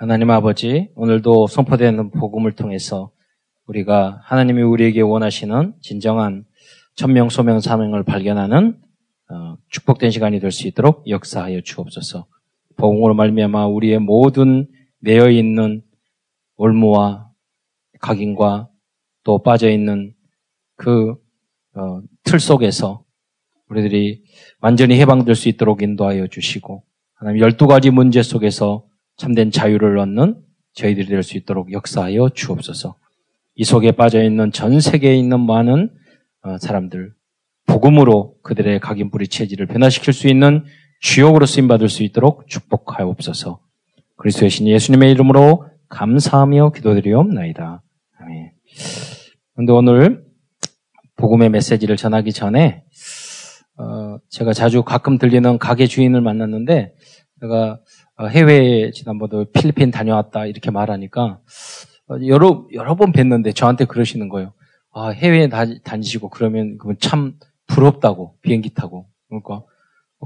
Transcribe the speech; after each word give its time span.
하나님 0.00 0.30
아버지, 0.30 0.88
오늘도 0.94 1.46
선포되는 1.46 2.12
복음을 2.12 2.52
통해서 2.52 3.10
우리가 3.66 4.22
하나님이 4.24 4.62
우리에게 4.62 5.02
원하시는 5.02 5.74
진정한 5.82 6.46
천명, 6.94 7.28
소명, 7.28 7.60
사명을 7.60 8.04
발견하는 8.04 8.78
어, 9.28 9.56
축복된 9.68 10.10
시간이 10.10 10.40
될 10.40 10.52
수 10.52 10.66
있도록 10.68 11.06
역사하여 11.06 11.60
주옵소서. 11.60 12.26
복음으로 12.78 13.12
말미암아 13.12 13.66
우리의 13.66 13.98
모든 13.98 14.68
매여 15.00 15.28
있는 15.28 15.82
올무와 16.56 17.28
각인과 18.00 18.70
또 19.22 19.42
빠져 19.42 19.68
있는 19.68 20.14
그틀 20.76 21.18
어, 21.74 22.00
속에서 22.40 23.04
우리들이 23.68 24.22
완전히 24.60 24.98
해방될 24.98 25.34
수 25.34 25.50
있도록 25.50 25.82
인도하여 25.82 26.28
주시고 26.28 26.84
하나님 27.16 27.42
열두 27.42 27.66
가지 27.66 27.90
문제 27.90 28.22
속에서 28.22 28.86
참된 29.20 29.50
자유를 29.50 29.98
얻는 29.98 30.40
저희들이 30.72 31.08
될 31.08 31.22
수 31.22 31.36
있도록 31.36 31.72
역사하여 31.72 32.30
주옵소서. 32.30 32.96
이 33.54 33.64
속에 33.64 33.92
빠져 33.92 34.22
있는 34.22 34.50
전 34.50 34.80
세계에 34.80 35.14
있는 35.14 35.40
많은 35.40 35.90
어, 36.42 36.56
사람들 36.56 37.12
복음으로 37.66 38.36
그들의 38.42 38.80
각인 38.80 39.10
뿌리 39.10 39.28
체질을 39.28 39.66
변화시킬 39.66 40.14
수 40.14 40.26
있는 40.26 40.64
주역으로 41.02 41.44
쓰임 41.44 41.68
받을 41.68 41.90
수 41.90 42.02
있도록 42.02 42.48
축복하옵소서. 42.48 43.60
그리스도의 44.16 44.48
신 44.48 44.66
예수님의 44.66 45.10
이름으로 45.10 45.66
감사하며 45.90 46.72
기도드리옵나이다. 46.72 47.82
아멘. 48.20 48.52
그런데 49.52 49.72
오늘 49.72 50.24
복음의 51.16 51.50
메시지를 51.50 51.98
전하기 51.98 52.32
전에 52.32 52.84
어, 53.76 54.16
제가 54.30 54.54
자주 54.54 54.82
가끔 54.82 55.18
들리는 55.18 55.58
가게 55.58 55.86
주인을 55.86 56.22
만났는데 56.22 56.94
제가 57.42 57.72
어, 57.72 57.78
해외에 58.26 58.90
지난번에 58.90 59.44
필리핀 59.52 59.90
다녀왔다 59.90 60.46
이렇게 60.46 60.70
말하니까 60.70 61.40
어, 62.08 62.16
여러 62.26 62.66
여러 62.72 62.96
번 62.96 63.12
뵀는데 63.12 63.54
저한테 63.54 63.84
그러시는 63.84 64.28
거예요. 64.28 64.52
아 64.92 65.08
해외에 65.10 65.48
다 65.48 65.64
니시고 65.96 66.30
그러면 66.30 66.78
그분 66.78 66.96
참 66.98 67.38
부럽다고 67.66 68.36
비행기 68.42 68.74
타고 68.74 69.06
그러니까 69.28 69.62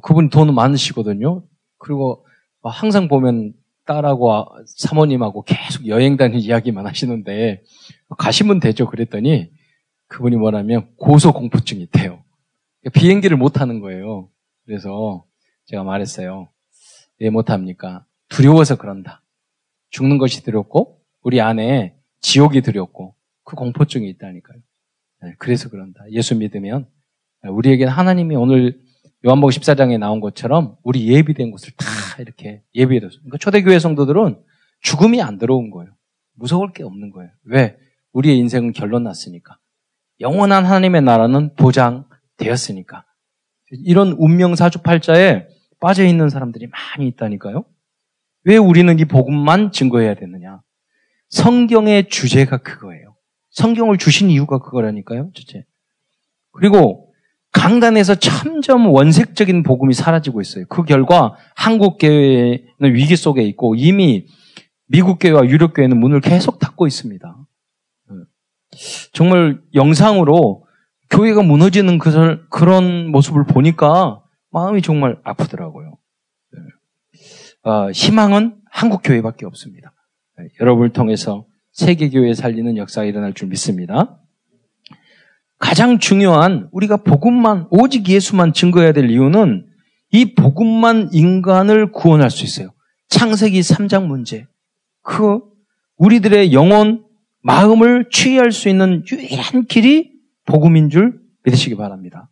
그분 0.03 0.31
돈 0.31 0.55
많으시거든요. 0.55 1.45
그리고 1.79 2.27
항상 2.63 3.09
보면 3.09 3.53
딸하고 3.85 4.47
사모님하고 4.67 5.43
계속 5.43 5.87
여행 5.87 6.17
다니는 6.17 6.41
이야기만 6.41 6.87
하시는데 6.87 7.63
가시면 8.17 8.61
되죠. 8.61 8.89
그랬더니 8.89 9.51
그분이 10.09 10.37
뭐냐면 10.37 10.89
고소 10.97 11.33
공포증이 11.33 11.83
있대요. 11.83 12.23
비행기를 12.93 13.37
못 13.37 13.51
타는 13.51 13.81
거예요. 13.81 14.29
그래서 14.65 15.25
제가 15.67 15.85
말했어요. 15.85 16.49
왜 17.25 17.31
못합니까? 17.31 18.05
두려워서 18.29 18.77
그런다. 18.77 19.23
죽는 19.91 20.19
것이 20.19 20.45
두렵고 20.45 21.01
우리 21.23 21.41
안에 21.41 21.97
지옥이 22.21 22.61
두렵고 22.61 23.15
그 23.45 23.57
공포증이 23.57 24.07
있다니까요. 24.11 24.59
네, 25.23 25.35
그래서 25.39 25.71
그런다. 25.71 26.05
예수 26.11 26.37
믿으면 26.37 26.87
우리에게는 27.43 27.91
하나님이 27.91 28.37
오늘 28.37 28.79
요한복음 29.25 29.49
14장에 29.49 29.99
나온 29.99 30.21
것처럼 30.21 30.77
우리 30.83 31.09
예비된 31.09 31.51
곳을 31.51 31.73
다 31.79 31.87
이렇게 32.19 32.63
예비해뒀어요. 32.75 33.21
그러니까 33.21 33.39
초대교회 33.39 33.79
성도들은 33.79 34.39
죽음이 34.83 35.23
안 35.23 35.39
들어온 35.39 35.71
거예요. 35.71 35.95
무서울 36.35 36.73
게 36.73 36.83
없는 36.83 37.11
거예요. 37.11 37.31
왜? 37.45 37.79
우리의 38.13 38.37
인생은 38.37 38.73
결론 38.73 39.05
났으니까. 39.05 39.59
영원한 40.21 40.67
하나님의 40.67 41.01
나라는 41.01 41.55
보장되었으니까. 41.55 43.07
이런 43.71 44.13
운명 44.19 44.55
사주팔자에 44.55 45.54
빠져 45.85 46.07
있는 46.07 46.31
사람들이 46.31 46.69
많이 46.69 47.07
있다니까요. 47.09 47.63
왜 48.45 48.57
우리는 48.57 48.99
이 48.99 49.05
복음만 49.05 49.71
증거해야 49.71 50.15
되느냐? 50.15 50.63
성경의 51.29 52.09
주제가 52.09 52.57
그거예요. 52.57 53.15
성경을 53.51 53.99
주신 53.99 54.31
이유가 54.31 54.61
그거라니까요. 54.61 55.31
주제. 55.35 55.67
그리고 56.53 57.13
강단에서 57.53 58.15
점점 58.15 58.87
원색적인 58.87 59.63
복음이 59.63 59.93
사라지고 59.93 60.41
있어요. 60.41 60.65
그 60.71 60.85
결과 60.85 61.37
한국 61.55 61.99
교회는 61.99 62.95
위기 62.95 63.15
속에 63.15 63.43
있고 63.43 63.75
이미 63.75 64.27
미국 64.87 65.19
교회와 65.19 65.45
유럽 65.51 65.75
교회는 65.75 66.01
문을 66.01 66.23
계속 66.23 66.61
닫고 66.61 66.87
있습니다. 66.87 67.47
정말 69.13 69.61
영상으로 69.75 70.65
교회가 71.11 71.43
무너지는 71.43 71.99
그, 71.99 72.49
그런 72.49 73.11
모습을 73.11 73.45
보니까 73.45 74.24
마음이 74.55 74.83
정말 74.83 75.19
아프더라고요. 75.25 75.99
네. 76.53 77.71
어, 77.71 77.91
희망은 77.91 78.55
한국 78.71 79.03
교회밖에 79.03 79.47
없습니다. 79.47 79.93
네, 80.39 80.47
여러분을 80.61 80.93
통해서 80.93 81.45
세계 81.73 82.09
교회 82.09 82.35
살리는 82.35 82.77
역사가 82.77 83.05
일어날 83.05 83.35
줄 83.35 83.49
믿습니다. 83.49 84.21
가장 85.59 85.99
중요한 85.99 86.69
우리가 86.71 86.99
복음만 86.99 87.67
오직 87.71 88.09
예수만 88.09 88.53
증거해야 88.53 88.93
될 88.93 89.11
이유는 89.11 89.67
이 90.13 90.35
복음만 90.37 91.09
인간을 91.13 91.91
구원할 91.91 92.31
수 92.31 92.45
있어요. 92.45 92.73
창세기 93.09 93.59
3장 93.59 94.07
문제. 94.07 94.47
그 95.03 95.41
우리들의 95.97 96.53
영혼 96.53 97.05
마음을 97.43 98.09
취할 98.11 98.53
수 98.53 98.69
있는 98.69 99.03
유일한 99.11 99.67
길이 99.67 100.13
복음인 100.45 100.91
줄 100.91 101.21
믿으시기 101.43 101.75
바랍니다. 101.75 102.31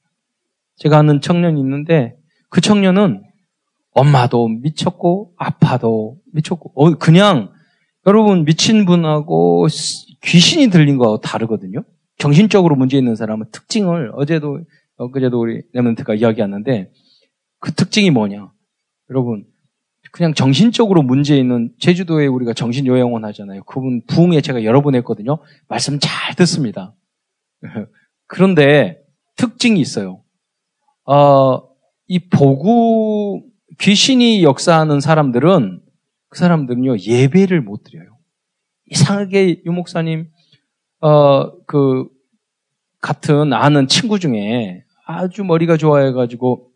제가 0.76 0.98
아는 0.98 1.20
청년이 1.20 1.60
있는데 1.60 2.16
그 2.48 2.60
청년은 2.60 3.22
엄마도 3.92 4.48
미쳤고 4.48 5.34
아빠도 5.36 6.18
미쳤고 6.32 6.72
어, 6.74 6.94
그냥 6.98 7.52
여러분 8.06 8.44
미친 8.44 8.84
분하고 8.84 9.66
귀신이 10.22 10.70
들린 10.70 10.96
거하고 10.96 11.20
다르거든요. 11.20 11.84
정신적으로 12.18 12.76
문제 12.76 12.96
있는 12.96 13.16
사람은 13.16 13.46
특징을 13.52 14.12
어제도 14.14 14.60
엊그제도 14.96 15.40
우리 15.40 15.62
레몬트가 15.72 16.14
이야기하는데 16.14 16.90
그 17.58 17.72
특징이 17.72 18.10
뭐냐? 18.10 18.50
여러분 19.10 19.44
그냥 20.10 20.34
정신적으로 20.34 21.02
문제 21.02 21.36
있는 21.36 21.72
제주도에 21.78 22.26
우리가 22.26 22.52
정신 22.52 22.86
요양원 22.86 23.24
하잖아요. 23.24 23.64
그분 23.64 24.02
부흥회 24.06 24.40
제가 24.40 24.64
여러 24.64 24.82
번 24.82 24.94
했거든요. 24.96 25.38
말씀 25.68 25.98
잘 26.00 26.34
듣습니다. 26.34 26.94
그런데 28.26 28.98
특징이 29.36 29.80
있어요. 29.80 30.21
어, 31.04 31.62
이 32.06 32.18
보구 32.28 33.42
귀신이 33.80 34.42
역사하는 34.42 35.00
사람들은 35.00 35.80
그 36.28 36.38
사람들은요 36.38 36.98
예배를 36.98 37.60
못 37.62 37.82
드려요. 37.84 38.18
이상하게 38.90 39.62
유 39.64 39.72
목사님 39.72 40.28
어 41.00 41.50
그 41.66 42.06
같은 43.00 43.52
아는 43.52 43.88
친구 43.88 44.18
중에 44.20 44.84
아주 45.06 45.42
머리가 45.44 45.76
좋아해가지고 45.76 46.70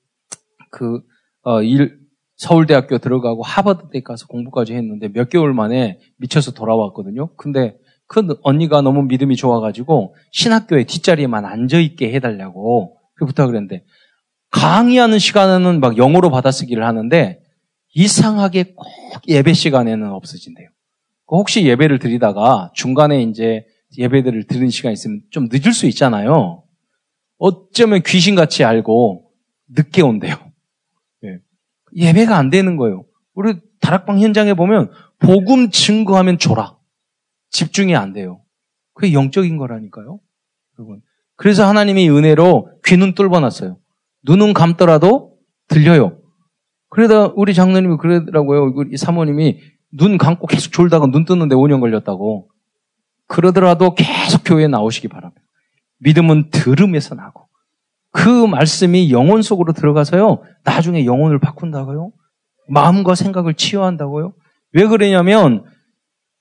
그 0.70 1.00
어 1.44 1.62
일 1.62 2.00
서울대학교 2.36 2.98
들어가고 2.98 3.42
하버드대 3.42 4.02
가서 4.02 4.26
공부까지 4.26 4.74
했는데 4.74 5.08
몇 5.08 5.30
개월 5.30 5.54
만에 5.54 6.00
미쳐서 6.18 6.52
돌아왔거든요. 6.52 7.34
근데 7.36 7.78
그 8.08 8.36
언니가 8.42 8.82
너무 8.82 9.02
믿음이 9.04 9.36
좋아가지고 9.36 10.14
신학교에 10.32 10.84
뒷자리에만 10.84 11.44
앉아있게 11.46 12.12
해달라고 12.12 12.98
그 13.14 13.24
부탁을 13.26 13.54
했는데 13.54 13.84
강의하는 14.56 15.18
시간에는 15.18 15.80
막 15.80 15.98
영어로 15.98 16.30
받아쓰기를 16.30 16.82
하는데 16.82 17.42
이상하게 17.94 18.74
꼭 18.74 18.86
예배 19.28 19.52
시간에는 19.52 20.08
없어진대요. 20.10 20.68
그 21.26 21.36
혹시 21.36 21.66
예배를 21.66 21.98
드리다가 21.98 22.70
중간에 22.74 23.22
이제 23.22 23.66
예배들을 23.98 24.46
드리는 24.46 24.70
시간 24.70 24.92
있으면 24.92 25.20
좀 25.30 25.48
늦을 25.52 25.72
수 25.74 25.86
있잖아요. 25.86 26.64
어쩌면 27.36 28.02
귀신같이 28.02 28.64
알고 28.64 29.30
늦게 29.68 30.00
온대요. 30.00 30.34
예. 31.24 32.12
배가안 32.14 32.48
되는 32.48 32.76
거예요. 32.78 33.04
우리 33.34 33.56
다락방 33.80 34.20
현장에 34.20 34.54
보면 34.54 34.90
복음 35.18 35.70
증거하면 35.70 36.38
줘라. 36.38 36.78
집중이 37.50 37.94
안 37.94 38.14
돼요. 38.14 38.42
그게 38.94 39.12
영적인 39.12 39.58
거라니까요. 39.58 40.18
여러분. 40.78 41.02
그래서 41.36 41.68
하나님이 41.68 42.08
은혜로 42.08 42.80
귀는 42.86 43.14
뚫어놨어요. 43.14 43.78
눈은 44.26 44.52
감더라도 44.52 45.36
들려요. 45.68 46.18
그러다 46.90 47.32
우리 47.36 47.54
장로님이 47.54 47.96
그러더라고요. 47.98 48.72
우리 48.74 48.96
사모님이 48.96 49.60
눈 49.92 50.18
감고 50.18 50.46
계속 50.46 50.72
졸다가 50.72 51.06
눈 51.06 51.24
뜨는데 51.24 51.54
5년 51.54 51.80
걸렸다고. 51.80 52.48
그러더라도 53.26 53.94
계속 53.94 54.42
교회에 54.44 54.68
나오시기 54.68 55.08
바랍니다. 55.08 55.42
믿음은 55.98 56.50
들음에서 56.50 57.14
나고. 57.14 57.46
그 58.10 58.46
말씀이 58.46 59.10
영혼 59.10 59.42
속으로 59.42 59.72
들어가서요. 59.72 60.42
나중에 60.64 61.04
영혼을 61.04 61.38
바꾼다고요. 61.38 62.12
마음과 62.68 63.14
생각을 63.14 63.54
치유한다고요. 63.54 64.32
왜 64.72 64.86
그러냐면 64.86 65.64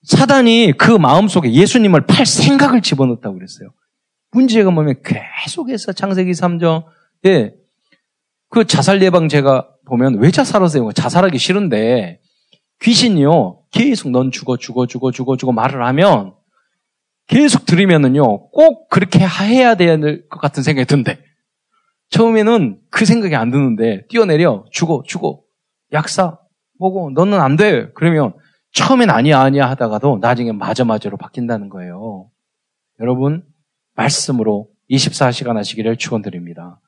사단이 0.04 0.74
그 0.78 0.92
마음 0.92 1.28
속에 1.28 1.52
예수님을 1.52 2.06
팔 2.06 2.26
생각을 2.26 2.82
집어넣었다고 2.82 3.36
그랬어요. 3.36 3.70
문제가 4.32 4.72
뭐냐면 4.72 5.02
계속해서 5.04 5.94
창세기 5.94 6.32
3장에 6.32 7.65
그 8.56 8.64
자살 8.64 9.02
예방제가 9.02 9.68
보면 9.86 10.20
왜 10.20 10.32
자살하세요? 10.32 10.94
자살하기 10.94 11.38
싫은데 11.38 12.22
귀신이요. 12.82 13.64
계속 13.72 14.12
넌 14.12 14.32
죽어, 14.32 14.56
죽어, 14.56 14.88
죽어, 14.88 15.12
죽어, 15.12 15.36
죽어 15.36 15.52
말을 15.52 15.86
하면 15.88 16.34
계속 17.28 17.66
들으면은요, 17.66 18.52
꼭 18.52 18.88
그렇게 18.88 19.20
해야 19.20 19.76
될 19.76 20.30
것 20.30 20.40
같은 20.40 20.64
생각이 20.64 20.86
든대. 20.86 21.20
처음에는 22.12 22.80
그 22.92 23.04
생각이 23.04 23.36
안 23.36 23.52
드는데, 23.52 24.06
뛰어내려, 24.08 24.64
죽어, 24.72 25.04
죽어, 25.06 25.42
약사, 25.92 26.38
뭐고, 26.80 27.12
너는 27.12 27.42
안 27.42 27.58
돼. 27.58 27.92
그러면 27.94 28.34
처음엔 28.72 29.10
아니야, 29.10 29.42
아니야 29.42 29.70
하다가도 29.72 30.20
나중에 30.22 30.54
맞아, 30.54 30.86
맞아로 30.86 31.18
바뀐다는 31.20 31.68
거예요. 31.68 32.30
여러분, 33.02 33.44
말씀으로 33.96 34.70
24시간 34.90 35.56
하시기를 35.56 35.98
축원드립니다. 35.98 36.80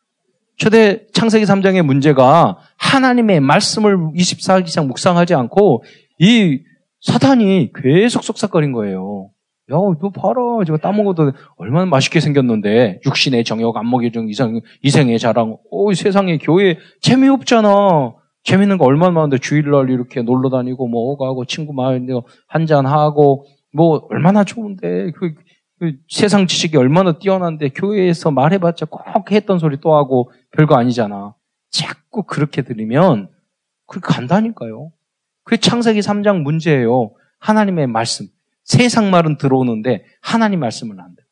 초대 0.58 1.06
창세기 1.14 1.46
3장의 1.46 1.84
문제가 1.84 2.58
하나님의 2.78 3.40
말씀을 3.40 3.98
24시간 4.16 4.88
묵상하지 4.88 5.36
않고 5.36 5.84
이 6.20 6.60
사탄이 7.02 7.72
계속 7.76 8.24
속삭거린 8.24 8.72
거예요. 8.72 9.30
야, 9.72 9.76
너 9.76 10.10
봐라. 10.10 10.64
제가 10.66 10.78
따먹어도 10.78 11.34
얼마나 11.58 11.86
맛있게 11.86 12.20
생겼는데. 12.20 13.02
육신의 13.06 13.44
정욕, 13.44 13.76
안목의 13.78 14.12
정, 14.12 14.30
이상, 14.30 14.62
이생의 14.82 15.20
자랑. 15.20 15.58
오, 15.70 15.94
세상에 15.94 16.38
교회 16.38 16.78
재미없잖아. 17.02 18.14
재밌는 18.44 18.78
거 18.78 18.86
얼마나 18.86 19.12
많은데 19.12 19.38
주일날 19.40 19.90
이렇게 19.90 20.22
놀러 20.22 20.50
다니고 20.50 20.88
뭐 20.88 21.12
오가고 21.12 21.46
친구 21.46 21.74
마을 21.74 22.02
한잔하고 22.48 23.46
뭐 23.74 24.08
얼마나 24.10 24.46
좋은데. 24.46 25.12
그, 25.12 25.34
그 25.34 25.44
세상 26.10 26.48
지식이 26.48 26.78
얼마나 26.78 27.20
뛰어난데 27.20 27.70
교회에서 27.70 28.32
말해봤자 28.32 28.88
꼭 28.88 29.32
했던 29.32 29.60
소리 29.60 29.80
또 29.80 29.96
하고 29.96 30.32
별거 30.52 30.76
아니잖아. 30.76 31.36
자꾸 31.70 32.24
그렇게 32.24 32.64
들으면 32.64 33.30
그게 33.86 34.02
간다니까요. 34.02 34.92
그게 35.44 35.58
창세기 35.58 36.00
3장 36.00 36.42
문제예요. 36.42 37.12
하나님의 37.40 37.88
말씀. 37.88 38.28
세상 38.64 39.12
말은 39.12 39.38
들어오는데 39.38 40.04
하나님 40.22 40.60
말씀은 40.60 41.00
안 41.00 41.16
돼. 41.16 41.24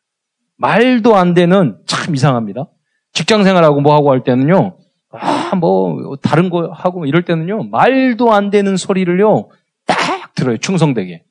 말도 0.57 1.15
안 1.15 1.33
되는 1.33 1.77
참 1.85 2.15
이상합니다. 2.15 2.69
직장 3.11 3.43
생활하고 3.43 3.81
뭐 3.81 3.93
하고 3.93 4.11
할 4.11 4.23
때는요. 4.23 4.77
아, 5.11 5.55
뭐 5.55 6.15
다른 6.21 6.49
거 6.49 6.69
하고 6.71 6.99
뭐 6.99 7.07
이럴 7.07 7.25
때는요. 7.25 7.63
말도 7.63 8.33
안 8.33 8.51
되는 8.51 8.77
소리를요. 8.77 9.49
딱 9.85 10.33
들어요. 10.35 10.57
충성되게. 10.57 11.23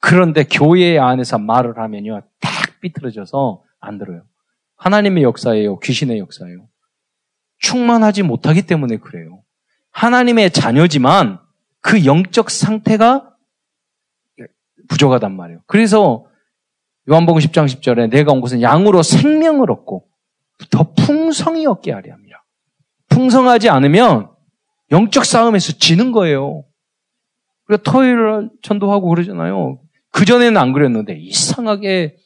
그런데 0.00 0.44
교회 0.44 0.98
안에서 0.98 1.38
말을 1.38 1.78
하면요. 1.78 2.22
딱 2.40 2.80
삐뚤어져서 2.80 3.62
안 3.80 3.98
들어요. 3.98 4.22
하나님의 4.76 5.24
역사예요. 5.24 5.80
귀신의 5.80 6.18
역사예요. 6.18 6.68
충만하지 7.58 8.22
못하기 8.22 8.62
때문에 8.62 8.98
그래요. 8.98 9.42
하나님의 9.90 10.52
자녀지만 10.52 11.40
그 11.80 12.04
영적 12.04 12.50
상태가 12.50 13.34
부족하단 14.88 15.36
말이에요. 15.36 15.60
그래서 15.66 16.26
요한복음 17.10 17.40
10장 17.40 17.66
10절에 17.66 18.10
내가 18.10 18.32
온 18.32 18.40
것은 18.40 18.62
양으로 18.62 19.02
생명을 19.02 19.70
얻고 19.70 20.08
더 20.70 20.92
풍성히 20.92 21.66
얻게 21.66 21.92
하려 21.92 22.12
합니다. 22.12 22.44
풍성하지 23.08 23.68
않으면 23.68 24.30
영적 24.90 25.24
싸움에서 25.24 25.72
지는 25.72 26.12
거예요. 26.12 26.64
그리고 27.64 27.82
토요일 27.82 28.50
전도하고 28.62 29.08
그러잖아요. 29.08 29.80
그전에는 30.18 30.56
안 30.56 30.72
그랬는데 30.72 31.16
이상하게 31.16 32.16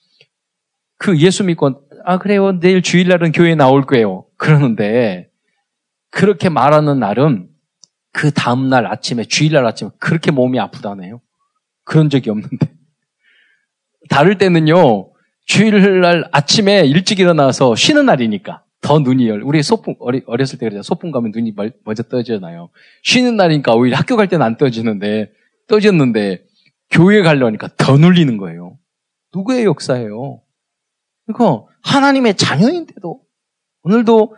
그 0.96 1.18
예수 1.18 1.44
믿고 1.44 1.86
아 2.06 2.18
그래요 2.18 2.58
내일 2.58 2.80
주일날은 2.80 3.32
교회 3.32 3.54
나올 3.54 3.84
거예요. 3.84 4.24
그러는데 4.38 5.28
그렇게 6.10 6.48
말하는 6.48 6.98
날은 6.98 7.48
그 8.10 8.30
다음날 8.30 8.86
아침에 8.86 9.24
주일날 9.24 9.66
아침에 9.66 9.90
그렇게 9.98 10.30
몸이 10.30 10.58
아프다네요. 10.58 11.20
그런 11.84 12.08
적이 12.08 12.30
없는데. 12.30 12.72
다를 14.08 14.38
때는요, 14.38 15.10
주일날 15.44 16.28
아침에 16.32 16.84
일찍 16.86 17.18
일어나서 17.18 17.74
쉬는 17.74 18.06
날이니까 18.06 18.62
더 18.80 19.00
눈이 19.00 19.28
열. 19.28 19.42
우리 19.42 19.62
소풍 19.62 19.96
어리, 20.00 20.22
어렸을 20.26 20.58
때 20.58 20.64
그러잖아요. 20.64 20.82
소풍 20.82 21.10
가면 21.10 21.32
눈이 21.34 21.54
먼저 21.84 22.02
떠지잖아요. 22.04 22.70
쉬는 23.02 23.36
날이니까 23.36 23.74
오히려 23.74 23.98
학교 23.98 24.16
갈 24.16 24.28
때는 24.28 24.44
안 24.44 24.56
떠지는데 24.56 25.30
떠졌는데 25.68 26.44
교회 26.92 27.22
가려니까 27.22 27.70
더 27.76 27.96
눌리는 27.96 28.36
거예요. 28.36 28.78
누구의 29.34 29.64
역사예요? 29.64 30.42
그러니까 31.26 31.66
하나님의 31.82 32.36
자녀인데도 32.36 33.20
오늘도 33.82 34.36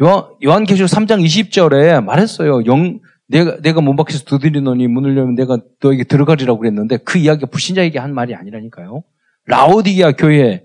요한, 0.00 0.24
요한 0.44 0.64
계시록 0.64 0.88
3장 0.88 1.24
20절에 1.24 2.02
말했어요. 2.02 2.64
영, 2.64 2.98
내가, 3.28 3.60
내가 3.60 3.80
문 3.80 3.94
밖에서 3.94 4.24
두드리노니 4.24 4.88
문을 4.88 5.16
열면 5.16 5.34
내가 5.34 5.58
너에게 5.82 6.04
들어가리라고 6.04 6.58
그랬는데 6.58 6.96
그 6.98 7.18
이야기가 7.18 7.46
불신자에게 7.46 7.98
한 7.98 8.14
말이 8.14 8.34
아니라니까요. 8.34 9.04
라오디게아 9.46 10.12
교회, 10.12 10.64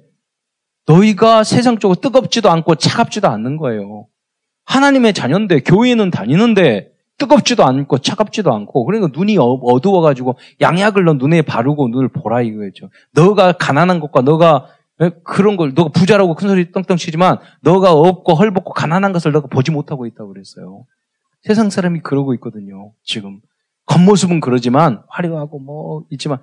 너희가 0.88 1.44
세상 1.44 1.78
쪽으로 1.78 2.00
뜨겁지도 2.00 2.50
않고 2.50 2.76
차갑지도 2.76 3.28
않는 3.28 3.58
거예요. 3.58 4.08
하나님의 4.66 5.14
자녀인데, 5.14 5.62
교회는 5.62 6.12
다니는데, 6.12 6.92
뜨겁지도 7.18 7.66
않고 7.66 8.00
차갑지도 8.00 8.54
않고, 8.54 8.86
그러니까 8.86 9.10
눈이 9.18 9.38
어, 9.38 9.44
어두워가지고 9.44 10.38
양약을 10.62 11.06
너 11.06 11.14
눈에 11.14 11.42
바르고 11.42 11.88
눈을 11.90 12.10
보라 12.10 12.42
이거죠. 12.42 12.90
너가 13.14 13.54
가난한 13.54 14.00
것과 14.00 14.22
너가 14.22 14.68
그런 15.24 15.58
걸, 15.58 15.74
너가 15.74 15.90
부자라고 15.90 16.36
큰 16.36 16.50
소리 16.50 16.72
떵떵 16.72 16.98
치지만, 16.98 17.38
너가 17.62 17.92
없고 17.92 18.34
헐벗고 18.34 18.74
가난한 18.74 19.14
것을 19.14 19.32
너가 19.32 19.48
보지 19.48 19.72
못하고 19.72 20.06
있다고 20.06 20.34
그랬어요. 20.34 20.86
세상 21.44 21.70
사람이 21.70 22.02
그러고 22.02 22.34
있거든요, 22.36 22.94
지금. 23.04 23.40
겉모습은 23.86 24.40
그러지만, 24.40 25.04
화려하고 25.08 25.60
뭐, 25.60 26.04
있지만, 26.10 26.40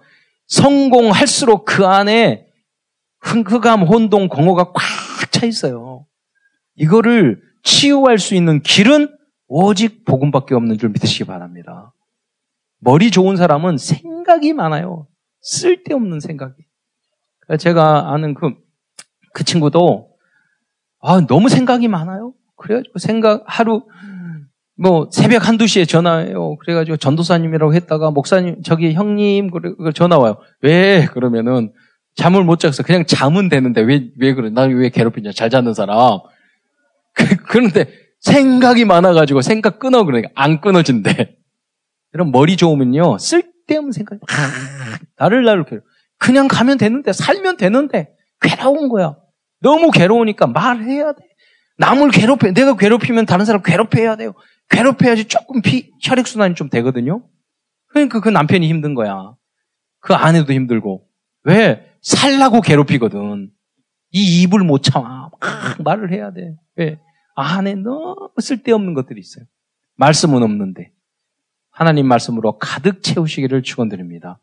성공할수록 0.47 1.65
그 1.65 1.87
안에 1.87 2.47
흑흑함, 3.21 3.83
혼동, 3.83 4.29
공허가 4.29 4.73
꽉 4.73 4.83
차 5.35 5.47
있어요. 5.47 6.07
이거를 6.77 7.41
치유할 7.63 8.19
수 8.19 8.35
있는 8.35 8.63
길은 8.63 9.14
오직 9.57 10.05
복음밖에 10.05 10.57
없는 10.57 10.79
줄 10.79 10.89
믿으시기 10.89 11.23
바랍니다. 11.25 11.93
머리 12.81 13.13
좋은 13.13 13.37
사람은 13.37 13.79
생각이 13.79 14.53
많아요. 14.53 15.07
쓸데없는 15.43 16.19
생각이. 16.19 16.55
제가 17.61 18.13
아는 18.13 18.35
그, 18.35 18.51
그 19.33 19.45
친구도, 19.45 20.09
아, 21.01 21.21
너무 21.29 21.49
생각이 21.49 21.87
많아요. 21.87 22.33
그래가지고 22.57 22.99
생각, 22.99 23.45
하루, 23.47 23.87
뭐 24.77 25.09
새벽 25.13 25.47
한두 25.47 25.69
시에 25.69 25.85
전화해요. 25.85 26.57
그래가지고 26.57 26.97
전도사님이라고 26.97 27.75
했다가 27.75 28.11
목사님 28.11 28.61
저기 28.65 28.93
형님 28.93 29.53
그래 29.53 29.73
전화 29.95 30.19
와요. 30.19 30.39
왜 30.63 31.07
그러면은 31.07 31.73
잠을 32.17 32.43
못 32.43 32.59
자서 32.59 32.83
그냥 32.83 33.07
잠은 33.07 33.49
되는데 33.49 33.83
왜 33.83 34.11
왜 34.19 34.35
그래? 34.35 34.51
나왜 34.51 34.89
괴롭히냐? 34.89 35.31
잘 35.31 35.49
자는 35.49 35.75
사람. 35.75 36.19
그, 37.15 37.37
그런데 37.37 38.04
생각이 38.25 38.85
많아가지고 38.85 39.43
생각 39.43 39.79
끊어 39.79 40.05
그러니까 40.05 40.31
안 40.35 40.61
끊어진대. 40.61 41.37
이런 42.13 42.31
머리 42.31 42.57
좋으면요 42.57 43.19
쓸데없는 43.19 43.93
생각이 43.93 44.21
막 44.21 45.01
나를 45.19 45.45
나를 45.45 45.65
괴 45.65 45.79
그냥 46.19 46.49
가면 46.49 46.79
되는데 46.79 47.13
살면 47.13 47.57
되는데 47.59 48.15
괴로운 48.41 48.89
거야. 48.89 49.17
너무 49.61 49.91
괴로우니까 49.91 50.47
말해야 50.47 51.13
돼. 51.13 51.23
남을 51.79 52.11
괴롭혀 52.11 52.53
내가 52.53 52.77
괴롭히면 52.77 53.27
다른 53.27 53.45
사람 53.45 53.63
괴롭혀야 53.63 54.17
돼요. 54.17 54.33
괴롭혀야지 54.71 55.27
조금 55.27 55.61
피, 55.61 55.91
혈액순환이 56.03 56.55
좀 56.55 56.71
되거든요? 56.71 57.27
그러니까 57.89 58.21
그 58.21 58.29
남편이 58.29 58.67
힘든 58.69 58.95
거야. 58.95 59.35
그 60.01 60.15
아내도 60.15 60.53
힘들고. 60.53 61.05
왜? 61.45 61.85
살라고 62.01 62.61
괴롭히거든. 62.61 63.51
이 64.13 64.43
입을 64.43 64.61
못 64.61 64.83
참아. 64.83 65.31
막 65.31 65.83
말을 65.83 66.13
해야 66.13 66.33
돼. 66.33 66.55
왜? 66.77 66.99
안에 67.35 67.75
너무 67.75 68.31
쓸데없는 68.39 68.95
것들이 68.95 69.21
있어요. 69.21 69.45
말씀은 69.97 70.43
없는데. 70.43 70.93
하나님 71.71 72.07
말씀으로 72.07 72.59
가득 72.59 73.03
채우시기를 73.03 73.63
축원드립니다. 73.63 74.39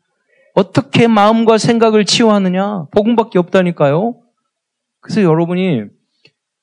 어떻게 0.54 1.08
마음과 1.08 1.56
생각을 1.58 2.04
치유하느냐? 2.04 2.88
복음밖에 2.90 3.38
없다니까요. 3.38 4.16
그래서 5.00 5.22
여러분이 5.22 5.84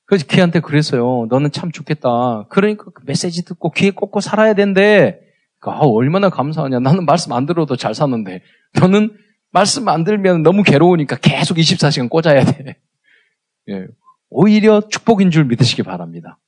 그래서 0.06 0.26
걔한테 0.26 0.60
그랬어요. 0.60 1.26
너는 1.28 1.52
참 1.52 1.70
좋겠다. 1.70 2.46
그러니까 2.48 2.84
그 2.94 3.02
메시지 3.04 3.44
듣고 3.44 3.70
귀에 3.70 3.90
꽂고 3.90 4.20
살아야 4.20 4.54
된대. 4.54 5.20
아, 5.60 5.80
얼마나 5.82 6.30
감사하냐. 6.30 6.80
나는 6.80 7.04
말씀 7.04 7.32
안 7.32 7.46
들어도 7.46 7.76
잘 7.76 7.94
사는데. 7.94 8.42
너는 8.80 9.16
말씀 9.52 9.88
안 9.88 10.04
들면 10.04 10.42
너무 10.42 10.62
괴로우니까 10.62 11.16
계속 11.16 11.56
24시간 11.58 12.08
꽂아야 12.08 12.44
돼. 12.44 12.76
예. 13.70 13.86
오히려 14.30 14.80
축복인 14.88 15.30
줄 15.30 15.44
믿으시기 15.44 15.82
바랍니다. 15.82 16.38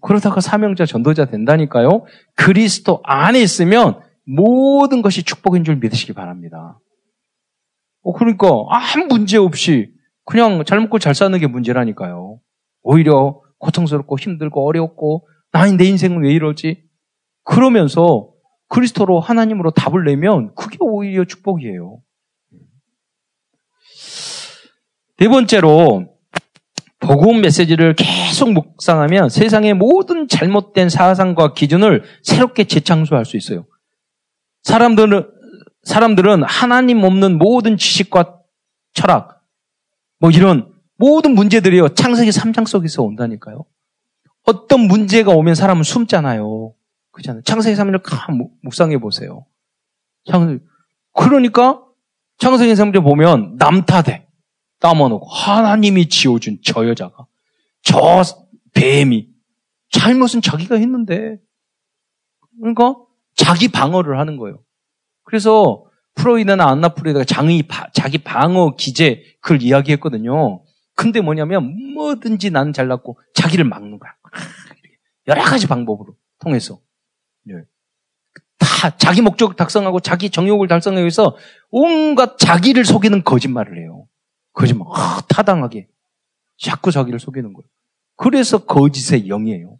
그러다가 0.00 0.40
사명자 0.40 0.84
전도자 0.84 1.26
된다니까요. 1.26 2.04
그리스도 2.34 3.00
안에 3.04 3.40
있으면 3.40 4.00
모든 4.26 5.02
것이 5.02 5.22
축복인 5.22 5.64
줄 5.64 5.76
믿으시기 5.76 6.12
바랍니다. 6.12 6.78
어, 8.02 8.12
그러니까 8.12 8.48
아무 8.68 9.06
문제 9.06 9.36
없이 9.36 9.92
그냥 10.24 10.64
잘 10.64 10.80
먹고 10.80 10.98
잘 10.98 11.14
사는 11.14 11.38
게 11.38 11.46
문제라니까요. 11.46 12.40
오히려 12.82 13.40
고통스럽고 13.58 14.18
힘들고 14.18 14.66
어렵고 14.66 15.28
나내 15.52 15.84
인생은 15.84 16.22
왜 16.22 16.32
이러지? 16.32 16.84
그러면서 17.44 18.30
그리스도로 18.68 19.20
하나님으로 19.20 19.72
답을 19.72 20.04
내면 20.04 20.54
그게 20.54 20.76
오히려 20.80 21.24
축복이에요. 21.24 22.00
네 25.18 25.28
번째로 25.28 26.06
복음 27.10 27.40
메시지를 27.40 27.96
계속 27.96 28.52
묵상하면 28.52 29.30
세상의 29.30 29.74
모든 29.74 30.28
잘못된 30.28 30.88
사상과 30.88 31.54
기준을 31.54 32.04
새롭게 32.22 32.62
재창조할 32.62 33.24
수 33.24 33.36
있어요. 33.36 33.66
사람들은 34.62 35.28
사람들은 35.82 36.44
하나님 36.44 37.02
없는 37.02 37.36
모든 37.36 37.76
지식과 37.76 38.38
철학 38.92 39.42
뭐 40.20 40.30
이런 40.30 40.72
모든 40.98 41.34
문제들이요 41.34 41.94
창세기 41.94 42.30
3장 42.30 42.68
속에서 42.68 43.02
온다니까요. 43.02 43.64
어떤 44.46 44.82
문제가 44.82 45.32
오면 45.32 45.56
사람은 45.56 45.82
숨잖아요. 45.82 46.74
그렇잖아요. 47.10 47.42
창세기 47.42 47.76
3장을 47.76 48.50
묵상해 48.62 48.98
보세요. 48.98 49.46
그러니까 51.12 51.82
창세기 52.38 52.72
3장 52.74 53.02
보면 53.02 53.56
남탓해. 53.58 54.28
따아놓고 54.80 55.26
하나님이 55.28 56.08
지어준 56.08 56.58
저 56.64 56.88
여자가 56.88 57.26
저 57.82 58.22
뱀이 58.74 59.28
잘못은 59.90 60.42
자기가 60.42 60.76
했는데 60.76 61.38
그러니까 62.58 62.96
자기 63.34 63.68
방어를 63.68 64.18
하는 64.18 64.36
거예요. 64.36 64.62
그래서 65.24 65.84
프로이드나 66.14 66.68
안나 66.68 66.90
프로이드가 66.90 67.24
장의 67.24 67.64
자기 67.94 68.18
방어 68.18 68.74
기제 68.76 69.22
그걸 69.40 69.62
이야기했거든요. 69.62 70.62
근데 70.94 71.20
뭐냐면 71.20 71.94
뭐든지 71.94 72.50
나는 72.50 72.72
잘났고 72.72 73.18
자기를 73.34 73.64
막는 73.64 73.98
거야. 73.98 74.12
여러 75.28 75.42
가지 75.42 75.66
방법으로 75.66 76.14
통해서 76.38 76.80
네. 77.44 77.54
다 78.58 78.96
자기 78.96 79.22
목적을 79.22 79.56
달성하고 79.56 80.00
자기 80.00 80.30
정욕을 80.30 80.68
달성하기 80.68 81.02
위해서 81.02 81.36
온갖 81.70 82.38
자기를 82.38 82.84
속이는 82.84 83.24
거짓말을 83.24 83.78
해요. 83.78 83.99
거짓말. 84.52 84.86
아, 84.92 85.20
타당하게. 85.28 85.88
자꾸 86.58 86.90
자기를 86.90 87.18
속이는 87.18 87.52
거예요. 87.52 87.66
그래서 88.16 88.64
거짓의 88.64 89.26
영이에요. 89.26 89.78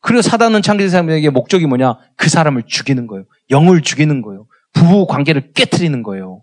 그래서 0.00 0.28
사단은 0.28 0.62
창세기 0.62 0.90
사람에게 0.90 1.30
목적이 1.30 1.66
뭐냐? 1.66 1.96
그 2.16 2.28
사람을 2.28 2.64
죽이는 2.66 3.06
거예요. 3.06 3.24
영을 3.50 3.80
죽이는 3.80 4.20
거예요. 4.20 4.46
부부 4.72 5.06
관계를 5.06 5.52
깨뜨리는 5.52 6.02
거예요. 6.02 6.42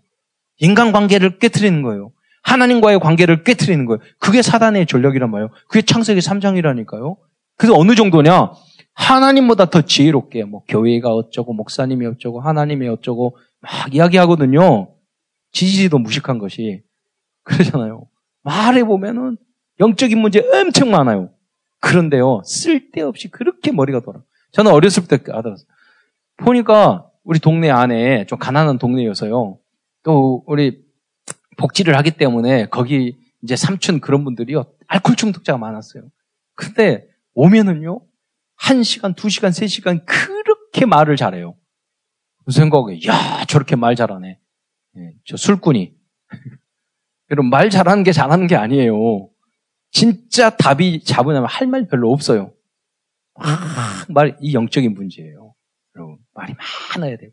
인간 0.58 0.92
관계를 0.92 1.38
깨뜨리는 1.38 1.82
거예요. 1.82 2.12
하나님과의 2.42 3.00
관계를 3.00 3.44
깨뜨리는 3.44 3.84
거예요. 3.84 4.00
그게 4.18 4.42
사단의 4.42 4.86
전력이란 4.86 5.30
말이에요. 5.30 5.50
그게 5.68 5.82
창세기 5.82 6.20
3장이라니까요. 6.20 7.16
그래서 7.56 7.78
어느 7.78 7.94
정도냐? 7.94 8.52
하나님보다 8.94 9.66
더 9.66 9.82
지혜롭게 9.82 10.44
뭐 10.44 10.62
교회가 10.66 11.10
어쩌고 11.10 11.52
목사님이 11.52 12.06
어쩌고 12.06 12.40
하나님이 12.40 12.88
어쩌고 12.88 13.36
막 13.60 13.94
이야기하거든요. 13.94 14.94
지지도 15.52 15.98
무식한 15.98 16.38
것이 16.38 16.82
그러잖아요. 17.44 18.08
말해 18.42 18.84
보면은 18.84 19.36
영적인 19.80 20.18
문제 20.18 20.40
엄청 20.52 20.90
많아요. 20.90 21.30
그런데요 21.80 22.42
쓸데없이 22.44 23.28
그렇게 23.28 23.72
머리가 23.72 24.00
돌아. 24.00 24.22
저는 24.52 24.72
어렸을 24.72 25.06
때 25.06 25.18
알았어요. 25.28 25.66
보니까 26.36 27.10
우리 27.24 27.38
동네 27.38 27.70
안에 27.70 28.26
좀 28.26 28.38
가난한 28.38 28.78
동네여서요. 28.78 29.58
또 30.02 30.44
우리 30.46 30.84
복지를 31.56 31.96
하기 31.98 32.12
때문에 32.12 32.66
거기 32.66 33.18
이제 33.42 33.56
삼촌 33.56 34.00
그런 34.00 34.24
분들이요 34.24 34.66
알코올 34.86 35.16
중독자가 35.16 35.58
많았어요. 35.58 36.04
근데 36.54 37.06
오면은요 37.34 38.00
한 38.56 38.82
시간, 38.82 39.14
두 39.14 39.30
시간, 39.30 39.52
세 39.52 39.66
시간 39.66 40.04
그렇게 40.04 40.84
말을 40.84 41.16
잘해요. 41.16 41.56
무슨 42.44 42.64
생각에 42.64 43.00
야 43.06 43.44
저렇게 43.46 43.76
말 43.76 43.96
잘하네. 43.96 44.38
네, 44.94 45.14
저 45.24 45.36
술꾼이. 45.36 45.94
여러분 47.30 47.50
말 47.50 47.70
잘하는 47.70 48.02
게 48.02 48.12
잘하는 48.12 48.46
게 48.46 48.56
아니에요. 48.56 49.28
진짜 49.92 50.50
답이 50.50 51.04
잡으냐면 51.04 51.48
할 51.48 51.66
말 51.66 51.86
별로 51.86 52.12
없어요. 52.12 52.52
말이 54.08 54.52
영적인 54.52 54.94
문제예요. 54.94 55.54
여러분 55.96 56.18
말이 56.34 56.54
많아야 56.94 57.16
되고 57.16 57.32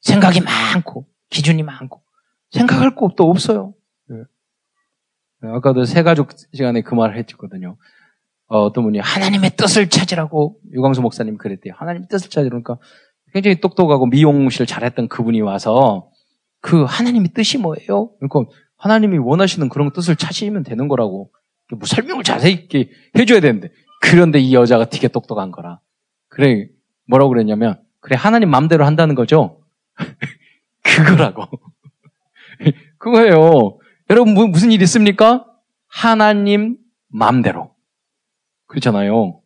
생각이 0.00 0.40
많고 0.40 1.06
기준이 1.28 1.62
많고 1.62 2.02
생각할 2.50 2.94
것도 2.94 3.28
없어요. 3.30 3.74
네. 4.08 4.16
아까도 5.42 5.84
세 5.84 6.02
가족 6.02 6.30
시간에 6.52 6.82
그 6.82 6.94
말을 6.94 7.16
했거든요. 7.18 7.76
어, 8.46 8.72
떤 8.72 8.84
분이 8.84 8.98
하나님의 8.98 9.50
뜻을 9.56 9.88
찾으라고 9.88 10.58
유광수 10.72 11.02
목사님 11.02 11.36
그랬대요. 11.38 11.74
하나님의 11.76 12.08
뜻을 12.08 12.30
찾으라니까 12.30 12.78
굉장히 13.32 13.60
똑똑하고 13.60 14.06
미용실 14.06 14.66
잘했던 14.66 15.08
그분이 15.08 15.40
와서 15.40 16.09
그 16.60 16.84
하나님의 16.84 17.30
뜻이 17.34 17.58
뭐예요? 17.58 18.10
그러니까 18.18 18.52
하나님이 18.76 19.18
원하시는 19.18 19.68
그런 19.68 19.92
뜻을 19.92 20.16
찾으면 20.16 20.62
되는 20.62 20.88
거라고 20.88 21.30
뭐 21.70 21.80
설명을 21.84 22.24
자세히 22.24 22.68
해줘야 23.16 23.40
되는데 23.40 23.70
그런데 24.00 24.38
이 24.38 24.54
여자가 24.54 24.86
되게 24.86 25.08
똑똑한 25.08 25.50
거라. 25.50 25.80
그래 26.28 26.68
뭐라고 27.06 27.30
그랬냐면 27.30 27.80
그래 28.00 28.16
하나님 28.16 28.50
마음대로 28.50 28.84
한다는 28.84 29.14
거죠. 29.14 29.60
그거라고. 30.82 31.46
그거예요. 32.98 33.78
여러분 34.08 34.34
무슨 34.50 34.72
일 34.72 34.82
있습니까? 34.82 35.46
하나님 35.86 36.76
마음대로. 37.08 37.74
그렇잖아요. 38.66 39.40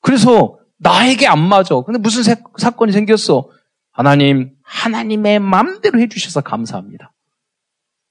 그래서 0.00 0.58
나에게 0.78 1.26
안 1.26 1.40
맞아. 1.40 1.80
근데 1.80 1.98
무슨 1.98 2.22
사, 2.22 2.36
사건이 2.58 2.92
생겼어? 2.92 3.48
하나님, 3.90 4.55
하나님의 4.66 5.38
마음대로 5.38 5.98
해주셔서 6.00 6.42
감사합니다. 6.42 7.12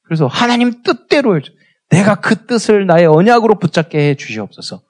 그래서 0.04 0.28
하나님 0.28 0.82
뜻대로 0.84 1.36
해줘. 1.36 1.52
내가 1.90 2.16
그 2.16 2.46
뜻을 2.46 2.86
나의 2.86 3.06
언약으로 3.06 3.60
붙잡게 3.60 3.98
해 4.00 4.16
주시옵소서. 4.16 4.82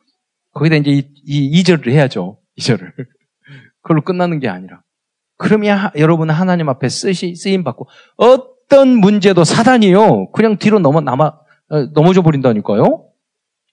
거기다 0.54 0.76
이제 0.78 0.92
이, 0.92 1.04
이, 1.26 1.46
이절을 1.60 1.92
해야죠. 1.92 2.38
이절을. 2.56 2.94
그걸로 3.82 4.02
끝나는 4.02 4.40
게 4.40 4.48
아니라. 4.48 4.82
그러면 5.38 5.78
하, 5.78 5.92
여러분은 5.98 6.34
하나님 6.34 6.70
앞에 6.70 6.88
쓰시, 6.88 7.36
쓰임 7.36 7.64
받고 7.64 7.88
어떤 8.16 8.98
문제도 8.98 9.44
사단이요. 9.44 10.32
그냥 10.32 10.58
뒤로 10.58 10.80
넘어, 10.80 11.02
남아, 11.02 11.26
어, 11.70 11.86
넘어져 11.94 12.22
버린다니까요. 12.22 13.06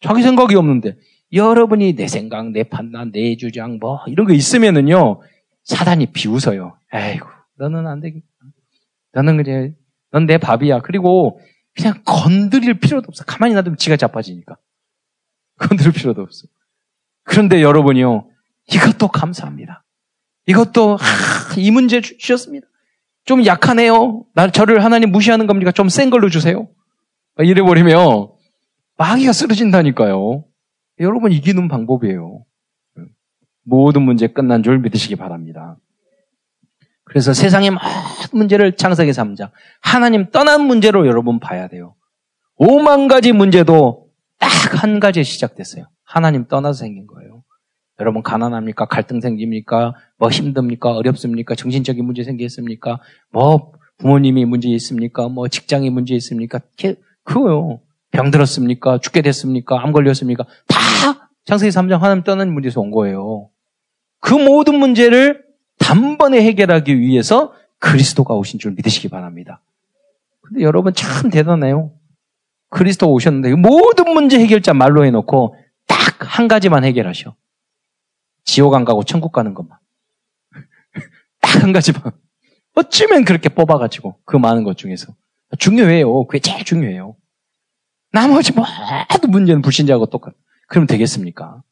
자기 0.01 0.23
생각이 0.23 0.57
없는데. 0.57 0.97
여러분이 1.33 1.95
내 1.95 2.09
생각, 2.09 2.51
내 2.51 2.63
판단, 2.65 3.11
내 3.13 3.37
주장, 3.37 3.79
뭐, 3.81 4.01
이런 4.07 4.27
거 4.27 4.35
있으면은요, 4.35 5.23
사단이 5.65 6.07
비웃어요. 6.07 6.77
에이구, 6.93 7.27
너는 7.63 7.87
안 7.87 8.01
되겠다. 8.01 8.27
너는 9.13 9.43
그냥, 9.43 9.75
넌내 10.11 10.39
밥이야. 10.39 10.81
그리고 10.81 11.41
그냥 11.75 12.03
건드릴 12.05 12.81
필요도 12.81 13.07
없어. 13.09 13.25
가만히 13.25 13.55
놔두면 13.55 13.77
지가 13.77 13.97
자빠지니까. 13.97 14.57
건드릴 15.59 15.93
필요도 15.93 16.23
없어. 16.23 16.49
그런데 17.23 17.63
여러분이요, 17.63 18.29
이것도 18.73 19.09
감사합니다. 19.09 19.85
이것도, 20.47 20.97
하, 20.97 21.55
이 21.57 21.71
문제 21.71 22.01
주셨습니다. 22.01 22.67
좀 23.25 23.47
약하네요. 23.47 24.25
나, 24.35 24.51
저를 24.51 24.83
하나님 24.83 25.13
무시하는 25.13 25.47
겁니까? 25.47 25.71
좀 25.71 25.89
센 25.89 26.11
걸로 26.11 26.29
주세요. 26.29 26.69
이래버리면, 27.39 28.29
마귀가 28.99 29.33
쓰러진다니까요. 29.33 30.45
여러분 30.99 31.33
이기는 31.33 31.69
방법이에요. 31.69 32.45
모든 33.65 34.03
문제 34.03 34.27
끝난 34.27 34.63
줄 34.65 34.81
믿으시기 34.81 35.15
바랍니다. 35.17 35.77
그래서 37.13 37.35
세상의 37.35 37.71
모든 37.71 37.83
문제를 38.33 38.75
창세기 38.77 39.11
3장 39.11 39.51
하나님 39.83 40.31
떠난 40.31 40.63
문제로 40.63 41.07
여러분 41.07 41.39
봐야 41.41 41.69
돼요. 41.69 41.95
5만 42.59 43.09
가지 43.09 43.33
문제도 43.33 44.07
딱 44.39 44.49
한 44.83 44.99
가지에 44.99 45.23
시작됐어요. 45.23 45.85
하나님 46.05 46.47
떠나서 46.47 46.81
생긴 46.81 47.07
거예요. 47.07 47.43
여러분 48.01 48.23
가난합니까? 48.23 48.87
갈등 48.87 49.21
생깁니까? 49.21 49.95
뭐 50.19 50.31
힘듭니까? 50.31 50.93
어렵습니까? 50.93 51.55
정신적인 51.55 52.05
문제 52.05 52.25
생겼습니까? 52.25 52.99
뭐 53.31 53.73
부모님이 53.99 54.47
문제 54.47 54.69
있습니까? 54.71 55.29
뭐 55.29 55.49
직장에 55.49 55.91
문제 55.91 56.15
있습니까? 56.15 56.61
그거요. 57.25 57.81
병 58.11 58.31
들었습니까? 58.31 58.99
죽게 58.99 59.21
됐습니까? 59.23 59.83
암 59.83 59.93
걸렸습니까? 59.93 60.45
다 60.67 61.29
창세기 61.45 61.71
3장 61.71 61.99
하나님 61.99 62.25
떠나는 62.25 62.55
문제에서 62.55 62.81
온 62.81 62.91
거예요. 62.91 63.51
그 64.21 64.35
모든 64.35 64.77
문제를 64.79 65.42
단번에 65.93 66.43
해결하기 66.43 66.99
위해서 67.01 67.53
그리스도가 67.79 68.33
오신 68.35 68.59
줄 68.59 68.73
믿으시기 68.73 69.09
바랍니다. 69.09 69.61
근데 70.41 70.63
여러분 70.63 70.95
참 70.95 71.29
대단해요. 71.29 71.93
그리스도 72.71 73.13
오셨는데 73.13 73.55
모든 73.57 74.15
문제 74.15 74.39
해결자 74.39 74.73
말로 74.73 75.05
해놓고 75.05 75.55
딱 75.87 76.13
한 76.25 76.49
가지만 76.49 76.85
해결하셔. 76.85 77.35
지옥 78.45 78.75
안 78.75 78.85
가고 78.87 79.05
천국 79.05 79.33
가는 79.33 79.53
것만. 79.53 79.77
딱 81.43 81.63
한 81.63 81.73
가지만. 81.75 82.03
어쩌면 82.75 83.27
그렇게 83.27 83.51
뽑아가지고 83.51 84.19
그 84.25 84.37
많은 84.39 84.65
것 84.65 84.79
중에서. 84.79 85.15
중요해요. 85.59 86.25
그게 86.27 86.39
제일 86.39 86.65
중요해요. 86.65 87.17
나머지 88.13 88.53
모든 88.53 89.31
문제는 89.31 89.61
불신자하고 89.61 90.07
똑같. 90.07 90.33
그럼 90.69 90.87
되겠습니까? 90.87 91.63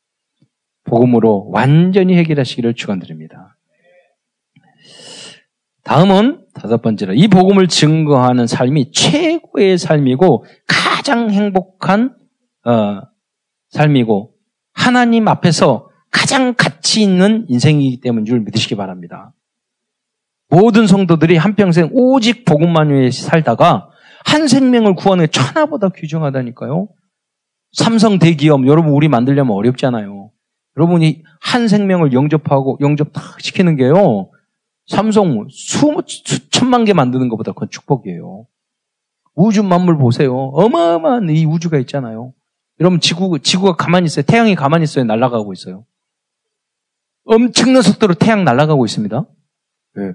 복음으로 0.84 1.48
완전히 1.50 2.18
해결하시기를 2.18 2.74
축원드립니다. 2.74 3.39
다음은 5.90 6.44
다섯 6.54 6.82
번째로 6.82 7.14
이 7.14 7.26
복음을 7.26 7.66
증거하는 7.66 8.46
삶이 8.46 8.92
최고의 8.92 9.76
삶이고 9.76 10.44
가장 10.68 11.32
행복한 11.32 12.14
어, 12.64 13.00
삶이고 13.70 14.32
하나님 14.72 15.26
앞에서 15.26 15.88
가장 16.12 16.54
가치 16.54 17.02
있는 17.02 17.44
인생이기 17.48 18.00
때문인 18.02 18.24
줄 18.24 18.38
믿으시기 18.38 18.76
바랍니다. 18.76 19.32
모든 20.48 20.86
성도들이 20.86 21.36
한평생 21.36 21.88
오직 21.92 22.44
복음만 22.44 22.90
위해 22.90 23.10
살다가 23.10 23.88
한 24.24 24.46
생명을 24.46 24.94
구하는 24.94 25.24
게 25.24 25.30
천하보다 25.32 25.88
귀중하다니까요. 25.88 26.86
삼성 27.72 28.20
대기업 28.20 28.64
여러분 28.68 28.92
우리 28.92 29.08
만들려면 29.08 29.56
어렵잖아요. 29.56 30.30
여러분이 30.76 31.24
한 31.40 31.66
생명을 31.66 32.12
영접하고 32.12 32.78
영접 32.80 33.12
다 33.12 33.22
시키는 33.40 33.74
게요. 33.74 34.30
삼성 34.90 35.46
수, 35.48 36.02
수천만 36.04 36.84
개 36.84 36.92
만드는 36.92 37.28
것보다 37.28 37.52
그건 37.52 37.70
축복이에요. 37.70 38.46
우주 39.36 39.62
만물 39.62 39.96
보세요. 39.96 40.34
어마어마한 40.34 41.30
이 41.30 41.46
우주가 41.46 41.78
있잖아요. 41.78 42.34
여러분 42.80 42.98
지구 42.98 43.38
지구가 43.38 43.76
가만히 43.76 44.06
있어요. 44.06 44.24
태양이 44.26 44.56
가만히 44.56 44.82
있어요. 44.82 45.04
날아가고 45.04 45.52
있어요. 45.52 45.86
엄청난 47.24 47.82
속도로 47.82 48.14
태양 48.14 48.42
날아가고 48.44 48.84
있습니다. 48.84 49.24
네. 49.94 50.12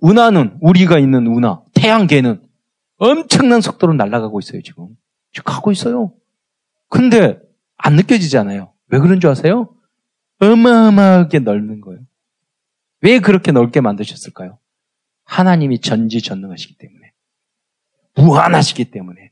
운하는 0.00 0.56
우리가 0.60 1.00
있는 1.00 1.26
운하, 1.26 1.60
태양계는 1.74 2.46
엄청난 2.98 3.60
속도로 3.60 3.94
날아가고 3.94 4.38
있어요. 4.38 4.62
지금 4.62 4.86
지금 5.32 5.52
가고 5.52 5.72
있어요. 5.72 6.12
근데 6.88 7.40
안 7.76 7.96
느껴지잖아요. 7.96 8.72
왜 8.88 8.98
그런 9.00 9.18
줄 9.18 9.30
아세요? 9.30 9.74
어마어마하게 10.40 11.40
넓는 11.40 11.80
거예요. 11.80 12.00
왜 13.02 13.18
그렇게 13.20 13.52
넓게 13.52 13.80
만드셨을까요? 13.80 14.58
하나님이 15.24 15.80
전지전능하시기 15.80 16.76
때문에. 16.78 17.12
무한하시기 18.16 18.90
때문에. 18.90 19.30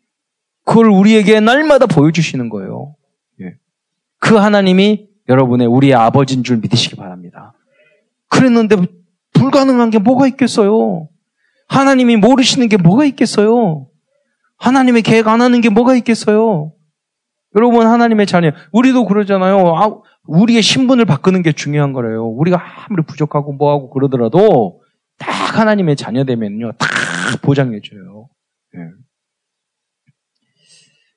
그걸 0.65 0.91
우리에게 0.91 1.41
날마다 1.41 1.87
보여주시는 1.87 2.49
거예요. 2.51 2.95
예. 3.41 3.57
그 4.19 4.37
하나님이 4.37 5.09
여러분의 5.29 5.67
우리의 5.67 5.95
아버지인 5.95 6.45
줄 6.45 6.59
믿으시기 6.59 6.97
바랍니다. 6.97 7.55
그랬는데 8.29 8.77
불가능한 9.33 9.91
게 9.91 9.99
뭐가 9.99 10.27
있겠어요? 10.29 11.09
하나님이 11.69 12.17
모르시는 12.17 12.69
게 12.69 12.77
뭐가 12.77 13.05
있겠어요? 13.07 13.87
하나님의 14.57 15.03
계획 15.03 15.29
안 15.29 15.41
하는 15.41 15.61
게 15.61 15.69
뭐가 15.69 15.95
있겠어요? 15.97 16.73
여러분 17.59 17.89
하나님의 17.89 18.27
자녀 18.27 18.53
우리도 18.71 19.07
그러잖아요. 19.07 19.77
아, 19.77 20.01
우리의 20.27 20.63
신분을 20.63 21.07
바꾸는 21.07 21.43
게 21.43 21.51
중요한 21.51 21.93
거래요. 21.93 22.25
우리가 22.25 22.87
아무리 22.87 23.03
부족하고 23.05 23.53
뭐하고 23.53 23.91
그러더라도 23.91 24.81
딱 25.19 25.59
하나님의 25.59 25.97
자녀 25.97 26.23
되면요. 26.25 26.71
다 26.79 26.87
보장해 27.43 27.81
줘요. 27.83 28.29
네. 28.75 28.81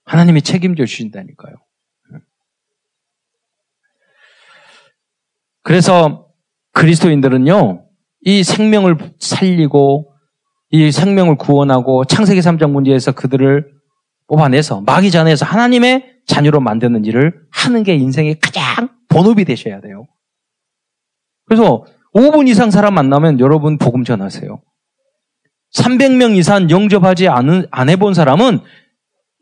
하나님이 0.05 0.41
책임져 0.41 0.85
주신다니까요. 0.85 1.53
예. 1.53 2.17
그래서 5.61 6.27
그리스도인들은요. 6.73 7.85
이 8.21 8.43
생명을 8.43 8.97
살리고 9.19 10.11
이 10.71 10.91
생명을 10.91 11.35
구원하고 11.35 12.05
창세기 12.05 12.39
3장 12.39 12.71
문제에서 12.71 13.11
그들을 13.11 13.80
뽑아내서 14.31 14.81
마귀 14.81 15.11
전에서 15.11 15.45
하나님의 15.45 16.21
자녀로 16.25 16.61
만드는 16.61 17.03
일을 17.03 17.41
하는 17.51 17.83
게 17.83 17.95
인생의 17.95 18.39
가장 18.39 18.89
본업이 19.09 19.43
되셔야 19.43 19.81
돼요. 19.81 20.07
그래서 21.45 21.83
5분 22.15 22.47
이상 22.47 22.71
사람 22.71 22.93
만나면 22.93 23.41
여러분 23.41 23.77
복음 23.77 24.05
전하세요. 24.05 24.61
300명 25.75 26.37
이상 26.37 26.69
영접하지 26.69 27.27
않은, 27.27 27.67
안 27.71 27.89
해본 27.89 28.13
사람은 28.13 28.59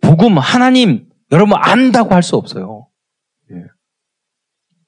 복음, 0.01 0.39
하나님, 0.39 1.07
여러분 1.31 1.55
안다고 1.59 2.15
할 2.15 2.23
수 2.23 2.35
없어요. 2.35 2.87
예. 3.51 3.55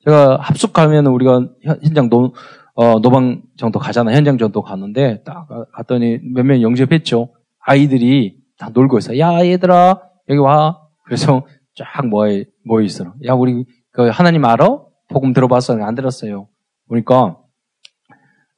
제가 0.06 0.38
합숙 0.41 0.73
가면 0.73 1.08
우리가 1.08 1.47
현장 1.84 2.10
노, 2.10 2.34
어, 2.73 2.99
노방 2.99 3.43
정도 3.56 3.78
가잖아요. 3.78 4.15
현장 4.15 4.39
정도 4.39 4.63
가는데 4.63 5.21
딱 5.23 5.47
갔더니 5.73 6.19
몇명 6.34 6.63
영접했죠. 6.63 7.36
아이들이 7.60 8.40
다 8.62 8.69
놀고 8.71 9.00
있어. 9.00 9.17
야, 9.17 9.43
얘들아, 9.43 10.00
여기 10.30 10.38
와. 10.39 10.80
그래서 11.06 11.47
쫙 11.76 12.06
모여, 12.06 12.43
모여 12.63 12.84
있어. 12.86 13.13
야, 13.26 13.34
우리 13.34 13.65
그 13.91 14.10
하나님 14.10 14.45
알아? 14.45 14.84
복음 15.10 15.34
들어봤어? 15.34 15.74
안 15.82 15.95
들었어요. 15.95 16.47
그러니까 16.88 17.38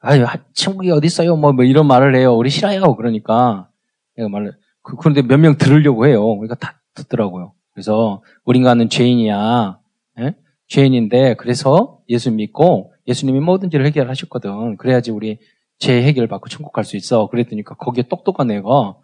아유, 0.02 0.26
천국이 0.54 0.92
어디 0.92 1.08
있어요? 1.08 1.38
뭐, 1.38 1.54
뭐 1.54 1.64
이런 1.64 1.88
말을 1.88 2.16
해요. 2.16 2.36
우리 2.36 2.50
싫어요. 2.50 2.96
그러니까 2.98 3.70
내가 4.18 4.28
말을 4.28 4.52
그, 4.82 4.98
그런데 4.98 5.22
몇 5.22 5.38
명 5.40 5.58
들으려고 5.58 6.06
해요. 6.06 6.22
그러니까 6.36 6.56
다 6.56 6.82
듣더라고요. 6.96 7.54
그래서 7.74 8.22
우리가는 8.44 8.90
죄인이야. 8.90 9.80
예? 10.20 10.36
죄인인데 10.68 11.36
그래서 11.36 12.00
예수 12.10 12.30
믿고 12.30 12.92
예수님이 13.08 13.40
모든 13.40 13.70
죄를 13.70 13.86
해결하셨거든. 13.86 14.76
그래야지 14.78 15.12
우리 15.12 15.40
죄 15.80 16.04
해결 16.04 16.28
받고 16.28 16.50
천국 16.50 16.74
갈 16.74 16.84
수 16.84 16.98
있어. 16.98 17.28
그랬더니까 17.30 17.76
거기에 17.76 18.04
똑똑한 18.10 18.52
애가 18.52 18.96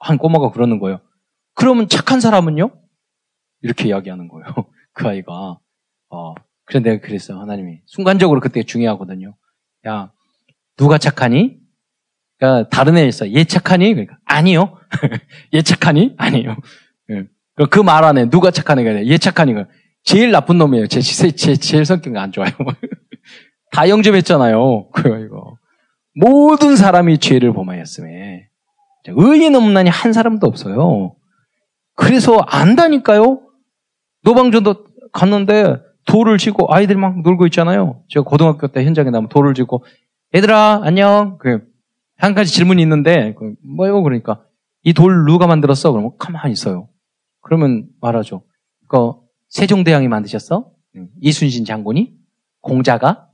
한 0.00 0.18
꼬마가 0.18 0.50
그러는 0.50 0.78
거예요. 0.80 1.00
그러면 1.54 1.88
착한 1.88 2.20
사람은요? 2.20 2.70
이렇게 3.62 3.88
이야기하는 3.88 4.28
거예요. 4.28 4.46
그 4.92 5.06
아이가. 5.06 5.58
어, 6.08 6.34
그래 6.64 6.80
내가 6.80 7.00
그랬어요. 7.00 7.38
하나님이. 7.38 7.80
순간적으로 7.86 8.40
그때 8.40 8.62
중요하거든요. 8.62 9.36
야, 9.86 10.12
누가 10.76 10.98
착하니? 10.98 11.58
그러니까 12.38 12.68
다른 12.70 12.96
애 12.96 13.06
있어. 13.06 13.30
얘 13.32 13.44
착하니? 13.44 13.92
그러니까 13.92 14.18
아니요. 14.24 14.78
얘 15.54 15.62
착하니? 15.62 16.14
아니요. 16.16 16.56
예. 17.10 17.26
그말 17.70 18.04
안에 18.04 18.30
누가 18.30 18.50
착한 18.50 18.78
애가 18.78 18.90
아니라 18.90 19.06
얘 19.06 19.18
착하니? 19.18 19.54
제일 20.02 20.30
나쁜 20.30 20.56
놈이에요. 20.56 20.86
제, 20.86 21.00
제, 21.00 21.30
제 21.32 21.54
제일 21.56 21.84
성격이 21.84 22.16
안 22.16 22.32
좋아요. 22.32 22.50
다 23.72 23.88
영접했잖아요. 23.88 24.88
그거 24.90 25.18
이거. 25.18 25.58
모든 26.14 26.76
사람이 26.76 27.18
죄를 27.18 27.52
범하였음에 27.52 28.09
의인 29.08 29.54
없나니 29.54 29.90
한 29.90 30.12
사람도 30.12 30.46
없어요. 30.46 31.14
그래서 31.94 32.38
안다니까요. 32.46 33.40
노방전도 34.22 34.86
갔는데 35.12 35.76
돌을 36.06 36.38
쥐고 36.38 36.72
아이들이 36.72 36.98
막 36.98 37.22
놀고 37.22 37.46
있잖아요. 37.46 38.02
제가 38.08 38.24
고등학교 38.24 38.68
때 38.68 38.84
현장에 38.84 39.10
나면 39.10 39.28
돌을 39.28 39.54
쥐고 39.54 39.84
얘들아 40.34 40.80
안녕. 40.84 41.38
그한 41.38 42.34
가지 42.34 42.52
질문이 42.52 42.80
있는데 42.82 43.34
그 43.38 43.54
뭐요 43.64 44.02
그러니까 44.02 44.42
이 44.84 44.92
돌 44.94 45.24
누가 45.26 45.46
만들었어? 45.46 45.92
그러면 45.92 46.12
가만히 46.18 46.52
있어요. 46.52 46.88
그러면 47.42 47.86
말하죠. 48.00 48.42
그 48.88 49.12
세종대왕이 49.48 50.08
만드셨어? 50.08 50.70
이순신 51.20 51.64
장군이? 51.64 52.14
공자가? 52.60 53.28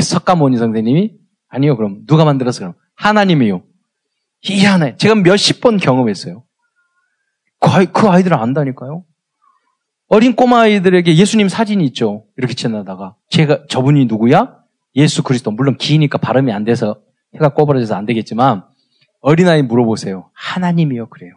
석가모니 0.00 0.56
선생님이? 0.56 1.14
아니요. 1.48 1.76
그럼 1.76 2.04
누가 2.06 2.24
만들었어? 2.24 2.60
그럼 2.60 2.74
하나님이요. 2.94 3.62
희한해. 4.42 4.96
제가 4.96 5.14
몇십 5.16 5.60
번 5.60 5.76
경험했어요. 5.76 6.44
그, 7.58 7.68
아이, 7.68 7.86
그 7.86 8.08
아이들은 8.08 8.36
안다니까요. 8.36 9.04
어린 10.08 10.34
꼬마 10.34 10.62
아이들에게 10.62 11.14
예수님 11.14 11.48
사진이 11.48 11.84
있죠. 11.86 12.24
이렇게 12.36 12.54
지나다가 12.54 13.14
제가 13.28 13.66
저분이 13.68 14.06
누구야? 14.06 14.58
예수 14.96 15.22
그리스도. 15.22 15.50
물론 15.52 15.76
기니까 15.76 16.18
발음이 16.18 16.52
안 16.52 16.64
돼서 16.64 17.00
해가 17.34 17.50
꼬부러져서 17.50 17.94
안 17.94 18.06
되겠지만 18.06 18.64
어린아이 19.20 19.62
물어보세요. 19.62 20.30
하나님이요. 20.34 21.10
그래요. 21.10 21.34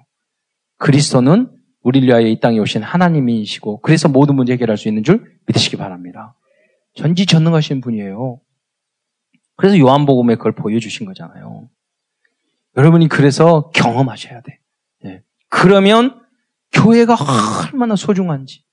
그리스도는 0.78 1.52
우리를 1.84 2.08
위하여 2.08 2.26
이 2.26 2.40
땅에 2.40 2.58
오신 2.58 2.82
하나님이시고 2.82 3.82
그래서 3.82 4.08
모든 4.08 4.36
문제 4.36 4.54
해결할 4.54 4.78
수 4.78 4.88
있는 4.88 5.04
줄 5.04 5.38
믿으시기 5.46 5.78
바랍니다. 5.78 6.36
전지전능하신 6.96 7.82
분이에요. 7.82 8.40
그래서 9.56 9.78
요한복음에 9.78 10.36
그걸 10.36 10.54
보여주신 10.54 11.06
거잖아요. 11.06 11.70
여러분이 12.78 13.08
그래서 13.08 13.70
경험하셔야 13.72 14.42
돼. 14.42 14.60
네. 15.04 15.22
그러면 15.50 16.22
교회가 16.72 17.16
얼마나 17.72 17.96
소중한지, 17.96 18.64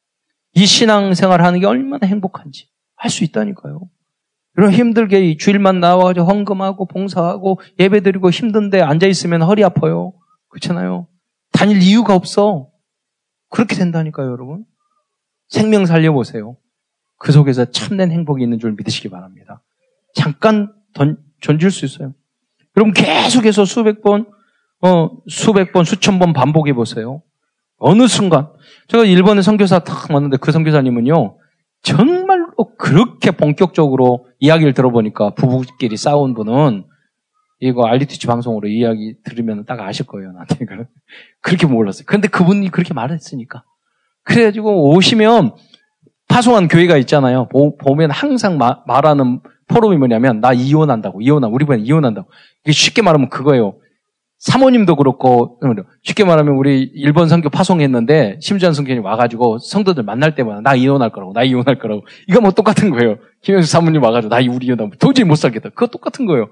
이 0.54 0.66
신앙생활 0.66 1.42
하는 1.42 1.60
게 1.60 1.66
얼마나 1.66 2.06
행복한지 2.06 2.68
할 2.96 3.10
수 3.10 3.24
있다니까요. 3.24 3.80
여러분 4.58 4.74
힘들게 4.74 5.36
주일만 5.36 5.80
나와가지고 5.80 6.26
헌금하고 6.26 6.86
봉사하고 6.86 7.60
예배드리고 7.78 8.30
힘든데 8.30 8.80
앉아있으면 8.82 9.42
허리 9.42 9.64
아파요. 9.64 10.12
그렇잖아요. 10.48 11.06
다닐 11.52 11.80
이유가 11.82 12.14
없어. 12.14 12.68
그렇게 13.48 13.74
된다니까요, 13.76 14.30
여러분. 14.30 14.64
생명 15.48 15.86
살려보세요. 15.86 16.56
그 17.16 17.32
속에서 17.32 17.64
참된 17.66 18.10
행복이 18.10 18.42
있는 18.42 18.58
줄 18.58 18.72
믿으시기 18.72 19.08
바랍니다. 19.08 19.62
잠깐 20.14 20.72
던, 20.94 21.22
던질 21.42 21.70
수 21.70 21.84
있어요. 21.84 22.14
여러분 22.80 22.94
계속해서 22.94 23.66
수백 23.66 24.00
번, 24.00 24.24
어, 24.80 25.10
수백 25.28 25.72
번, 25.72 25.84
수천 25.84 26.18
번 26.18 26.32
반복해 26.32 26.72
보세요. 26.72 27.22
어느 27.76 28.06
순간. 28.06 28.48
제가 28.88 29.04
일본에 29.04 29.42
선교사 29.42 29.80
탁 29.80 30.10
왔는데 30.10 30.38
그 30.38 30.50
선교사님은요, 30.50 31.36
정말로 31.82 32.54
그렇게 32.78 33.32
본격적으로 33.32 34.26
이야기를 34.38 34.72
들어보니까 34.72 35.34
부부끼리 35.34 35.98
싸운 35.98 36.32
분은 36.32 36.84
이거 37.60 37.86
알리티치 37.86 38.26
방송으로 38.26 38.68
이야기 38.68 39.14
들으면 39.24 39.66
딱 39.66 39.78
아실 39.80 40.06
거예요, 40.06 40.32
나한테. 40.32 40.64
그렇게 41.42 41.66
몰랐어요. 41.66 42.04
그런데 42.06 42.28
그분이 42.28 42.70
그렇게 42.70 42.94
말했으니까. 42.94 43.62
그래가지고 44.24 44.94
오시면 44.94 45.54
파송한 46.28 46.68
교회가 46.68 46.96
있잖아요. 46.98 47.46
보, 47.48 47.94
면 47.94 48.10
항상 48.10 48.56
마, 48.56 48.82
말하는 48.86 49.40
포럼이 49.70 49.96
뭐냐면 49.96 50.40
나 50.40 50.52
이혼한다고, 50.52 51.20
이혼한 51.22 51.50
우리 51.52 51.64
반 51.64 51.80
이혼한다고. 51.80 52.28
이게 52.64 52.72
쉽게 52.72 53.02
말하면 53.02 53.30
그거예요. 53.30 53.78
사모님도 54.38 54.96
그렇고 54.96 55.60
쉽게 56.02 56.24
말하면 56.24 56.54
우리 56.54 56.82
일본 56.94 57.28
선교 57.28 57.50
파송했는데 57.50 58.38
심지어 58.40 58.72
성교님 58.72 59.04
와가지고 59.04 59.58
성도들 59.58 60.02
만날 60.02 60.34
때마다 60.34 60.60
나 60.62 60.74
이혼할 60.74 61.12
거라고, 61.12 61.32
나 61.34 61.44
이혼할 61.44 61.78
거라고. 61.78 62.06
이거 62.26 62.40
뭐 62.40 62.50
똑같은 62.50 62.90
거예요. 62.90 63.16
김영수 63.42 63.70
사모님 63.70 64.02
와가지고 64.02 64.34
나 64.34 64.40
우리 64.50 64.66
이혼하면 64.66 64.92
도저히 64.98 65.24
못 65.24 65.36
살겠다. 65.36 65.68
그거 65.70 65.86
똑같은 65.86 66.26
거예요. 66.26 66.48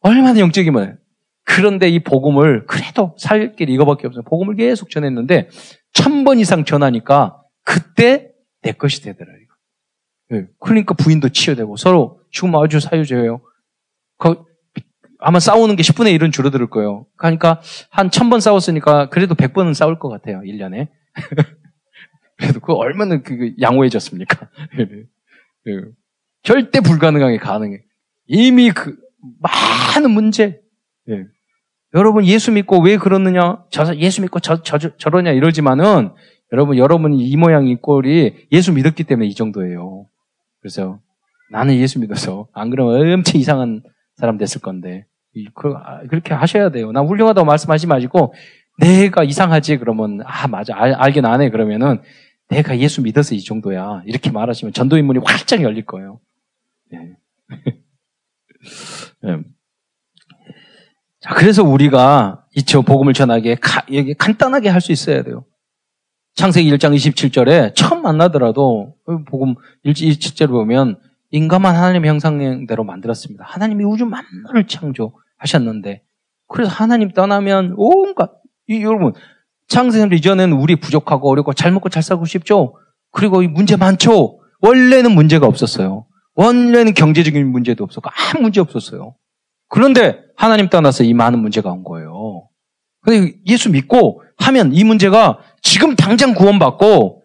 얼마나 0.00 0.40
영적이면. 0.40 0.98
그런데 1.44 1.88
이 1.88 1.98
복음을 2.02 2.66
그래도 2.66 3.14
살 3.18 3.54
길이 3.56 3.72
이거밖에 3.74 4.06
없어요. 4.06 4.22
복음을 4.24 4.54
계속 4.56 4.90
전했는데 4.90 5.48
천 5.92 6.24
번 6.24 6.38
이상 6.38 6.64
전하니까 6.64 7.36
그때 7.64 8.30
내 8.62 8.72
것이 8.72 9.02
되더라. 9.02 9.30
이거. 9.30 9.54
네. 10.40 10.46
그러니까 10.60 10.94
부인도 10.94 11.28
치유되고 11.30 11.76
서로 11.76 12.17
지금 12.30 12.54
아주 12.56 12.80
사유제예요. 12.80 13.40
그 14.18 14.44
아마 15.20 15.40
싸우는 15.40 15.76
게 15.76 15.82
10분의 15.82 16.18
1은 16.18 16.32
줄어들 16.32 16.68
거예요. 16.68 17.06
그러니까 17.16 17.60
한천번 17.90 18.40
싸웠으니까 18.40 19.08
그래도 19.08 19.34
100번은 19.34 19.74
싸울 19.74 19.98
것 19.98 20.08
같아요. 20.08 20.40
1년에. 20.40 20.88
그래도 22.38 22.60
그 22.60 22.72
얼마나 22.72 23.20
그 23.20 23.54
양호해졌습니까? 23.60 24.48
네. 24.76 24.86
절대 26.42 26.80
불가능하게 26.80 27.38
가능해. 27.38 27.82
이미 28.26 28.70
그 28.70 28.96
많은 29.40 30.10
문제. 30.10 30.60
네. 31.06 31.24
여러분 31.94 32.24
예수 32.26 32.52
믿고 32.52 32.80
왜 32.80 32.96
그러느냐? 32.96 33.64
저 33.70 33.94
예수 33.96 34.20
믿고 34.22 34.40
저, 34.40 34.62
저, 34.62 34.78
저러냐 34.78 35.32
이러지만은 35.32 36.10
여러분 36.52 36.76
여러분이 36.76 37.26
이 37.26 37.36
모양 37.36 37.66
이 37.66 37.76
꼴이 37.76 38.48
예수 38.52 38.72
믿었기 38.72 39.04
때문에 39.04 39.26
이 39.26 39.34
정도예요. 39.34 40.06
그래서 40.60 41.00
나는 41.50 41.76
예수 41.76 41.98
믿어서 42.00 42.48
안 42.52 42.70
그러면 42.70 43.12
엄청 43.12 43.40
이상한 43.40 43.82
사람 44.16 44.38
됐을 44.38 44.60
건데 44.60 45.06
그, 45.54 45.72
아, 45.76 46.00
그렇게 46.08 46.34
하셔야 46.34 46.70
돼요. 46.70 46.90
나 46.92 47.00
훌륭하다고 47.02 47.44
말씀하지 47.46 47.86
마시고 47.86 48.34
내가 48.78 49.24
이상하지 49.24 49.78
그러면 49.78 50.20
아 50.24 50.48
맞아 50.48 50.74
알, 50.76 50.94
알긴 50.94 51.24
안 51.26 51.40
해 51.40 51.50
그러면은 51.50 52.00
내가 52.48 52.78
예수 52.78 53.02
믿어서 53.02 53.34
이 53.34 53.42
정도야 53.42 54.02
이렇게 54.06 54.30
말하시면 54.30 54.72
전도인문이 54.72 55.20
활짝 55.24 55.62
열릴 55.62 55.84
거예요. 55.84 56.20
네. 56.90 57.16
네. 59.22 59.38
자, 61.20 61.34
그래서 61.34 61.62
우리가 61.64 62.44
이처 62.54 62.80
복음을 62.82 63.12
전하게 63.12 63.56
가, 63.56 63.84
간단하게 64.18 64.68
할 64.68 64.80
수 64.80 64.92
있어야 64.92 65.22
돼요. 65.22 65.44
창세기 66.36 66.70
1장 66.72 66.94
27절에 66.94 67.74
처음 67.74 68.02
만나더라도 68.02 68.94
복음 69.28 69.56
27절을 69.84 70.48
보면 70.48 70.98
인간만 71.30 71.74
하나님의 71.74 72.08
형상대로 72.08 72.84
만들었습니다. 72.84 73.44
하나님이 73.46 73.84
우주 73.84 74.06
만물을 74.06 74.66
창조하셨는데 74.66 76.02
그래서 76.48 76.70
하나님 76.70 77.10
떠나면 77.12 77.74
온갖 77.76 78.32
이, 78.66 78.82
여러분 78.82 79.12
창세기 79.68 80.16
이전에는 80.16 80.56
우리 80.56 80.76
부족하고 80.76 81.30
어렵고 81.30 81.52
잘 81.52 81.72
먹고 81.72 81.90
잘 81.90 82.02
살고 82.02 82.24
싶죠. 82.24 82.74
그리고 83.12 83.42
문제 83.42 83.76
많죠. 83.76 84.40
원래는 84.60 85.12
문제가 85.12 85.46
없었어요. 85.46 86.06
원래는 86.34 86.94
경제적인 86.94 87.46
문제도 87.46 87.84
없었고 87.84 88.10
아무 88.10 88.42
문제 88.42 88.60
없었어요. 88.60 89.14
그런데 89.68 90.20
하나님 90.36 90.68
떠나서 90.68 91.04
이 91.04 91.12
많은 91.12 91.40
문제가 91.40 91.70
온 91.70 91.84
거예요. 91.84 92.48
근데 93.02 93.34
예수 93.46 93.70
믿고 93.70 94.22
하면 94.38 94.72
이 94.72 94.84
문제가 94.84 95.40
지금 95.62 95.94
당장 95.96 96.34
구원받고 96.34 97.22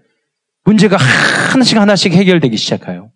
문제가 0.66 0.98
하나씩 0.98 1.78
하나씩 1.78 2.14
해결되기 2.14 2.58
시작해요. 2.58 3.13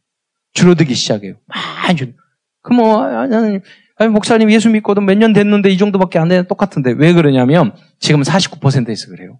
줄어들기 0.58 0.96
시작해요. 0.96 1.36
많이 1.46 1.96
줄. 1.96 2.16
그럼 2.64 2.78
뭐, 2.80 3.04
아니, 3.04 3.60
아니, 4.00 4.10
목사님 4.10 4.52
예수 4.52 4.70
믿고도 4.70 5.02
몇 5.02 5.18
년 5.18 5.32
됐는데 5.34 5.70
이 5.70 5.78
정도밖에 5.78 6.18
안 6.20 6.28
되는 6.28 6.48
똑같은데 6.48 6.94
왜 6.98 7.14
그러냐면 7.14 7.74
지금 8.00 8.22
49%에서 8.22 9.10
그래요. 9.10 9.40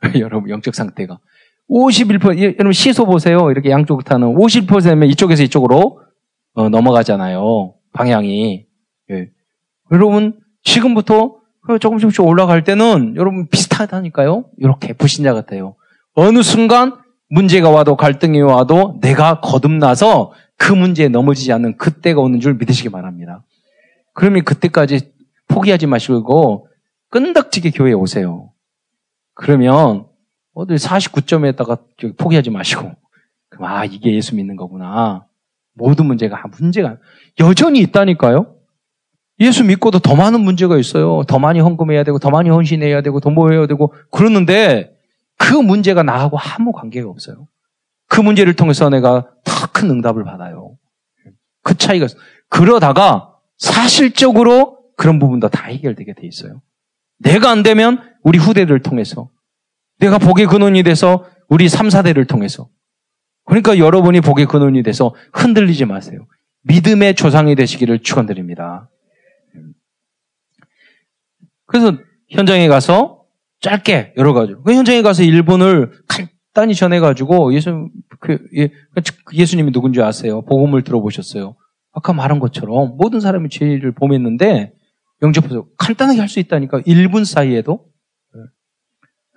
여러분 0.20 0.50
영적 0.50 0.74
상태가 0.74 1.18
51% 1.70 2.54
여러분 2.58 2.72
시소 2.72 3.06
보세요. 3.06 3.50
이렇게 3.50 3.70
양쪽 3.70 4.04
타는 4.04 4.34
50%면 4.34 5.08
이쪽에서 5.08 5.42
이쪽으로 5.44 6.00
어, 6.54 6.68
넘어가잖아요. 6.68 7.74
방향이. 7.92 8.66
예. 9.10 9.28
여러분 9.92 10.38
지금부터 10.64 11.36
조금씩 11.80 12.00
조금씩 12.00 12.24
올라갈 12.24 12.64
때는 12.64 13.14
여러분 13.16 13.46
비슷하다니까요. 13.48 14.46
이렇게 14.58 14.92
불신자 14.92 15.34
같아요. 15.34 15.76
어느 16.14 16.42
순간 16.42 16.94
문제가 17.30 17.70
와도 17.70 17.96
갈등이 17.96 18.40
와도 18.40 18.98
내가 19.02 19.40
거듭나서 19.40 20.32
그 20.58 20.72
문제에 20.72 21.08
넘어지지 21.08 21.52
않는 21.52 21.78
그때가 21.78 22.20
오는 22.20 22.40
줄 22.40 22.54
믿으시기 22.54 22.90
바랍니다. 22.90 23.42
그러면 24.12 24.44
그때까지 24.44 25.12
포기하지 25.46 25.86
마시고 25.86 26.68
끈덕지게 27.10 27.70
교회에 27.70 27.94
오세요. 27.94 28.52
그러면 29.34 30.06
어디 30.52 30.74
49점에다가 30.74 31.78
포기하지 32.18 32.50
마시고 32.50 32.92
아 33.60 33.84
이게 33.84 34.14
예수 34.14 34.34
믿는 34.34 34.56
거구나. 34.56 35.24
모든 35.74 36.06
문제가 36.06 36.42
문제가 36.58 36.98
여전히 37.40 37.78
있다니까요. 37.80 38.58
예수 39.40 39.64
믿고도 39.64 40.00
더 40.00 40.16
많은 40.16 40.40
문제가 40.40 40.76
있어요. 40.78 41.22
더 41.28 41.38
많이 41.38 41.60
헌금해야 41.60 42.02
되고, 42.02 42.18
더 42.18 42.30
많이 42.30 42.50
헌신해야 42.50 43.02
되고, 43.02 43.20
더뭐 43.20 43.50
해야 43.50 43.66
되고, 43.68 43.94
그러는데 44.10 44.96
그 45.36 45.54
문제가 45.54 46.02
나하고 46.02 46.36
아무 46.38 46.72
관계가 46.72 47.08
없어요. 47.08 47.46
그 48.08 48.20
문제를 48.20 48.54
통해서 48.54 48.88
내가 48.88 49.28
더 49.44 49.68
큰 49.78 49.90
응답을 49.90 50.24
받아요. 50.24 50.76
그 51.62 51.76
차이가, 51.76 52.06
그러다가 52.48 53.36
사실적으로 53.58 54.78
그런 54.96 55.20
부분도 55.20 55.48
다 55.48 55.66
해결되게 55.68 56.14
돼 56.14 56.26
있어요. 56.26 56.62
내가 57.18 57.50
안 57.50 57.62
되면 57.62 58.02
우리 58.22 58.38
후대를 58.38 58.82
통해서, 58.82 59.30
내가 60.00 60.18
복의 60.18 60.46
근원이 60.46 60.82
돼서 60.82 61.28
우리 61.48 61.68
3, 61.68 61.88
4대를 61.88 62.26
통해서. 62.26 62.68
그러니까 63.44 63.78
여러분이 63.78 64.20
복의 64.20 64.46
근원이 64.46 64.82
돼서 64.82 65.14
흔들리지 65.32 65.84
마세요. 65.84 66.26
믿음의 66.62 67.14
조상이 67.14 67.54
되시기를 67.54 68.00
축원드립니다. 68.00 68.90
그래서 71.66 71.96
현장에 72.30 72.68
가서 72.68 73.24
짧게 73.60 74.14
여러 74.16 74.32
가지. 74.32 74.54
그 74.64 74.74
현장에 74.74 75.02
가서 75.02 75.22
일본을 75.22 75.92
간 76.08 76.28
단히 76.58 76.74
전해가지고 76.74 77.54
예수 77.54 77.88
그 78.18 78.36
예, 78.56 78.70
예수님이 79.32 79.70
누군지 79.70 80.02
아세요? 80.02 80.42
복음을 80.42 80.82
들어보셨어요? 80.82 81.54
아까 81.92 82.12
말한 82.12 82.40
것처럼 82.40 82.96
모든 82.96 83.20
사람이 83.20 83.48
죄를 83.48 83.92
범했는데 83.94 84.72
영접해서 85.22 85.66
간단하게 85.78 86.18
할 86.18 86.28
수 86.28 86.40
있다니까 86.40 86.80
1분 86.80 87.24
사이에도 87.24 87.84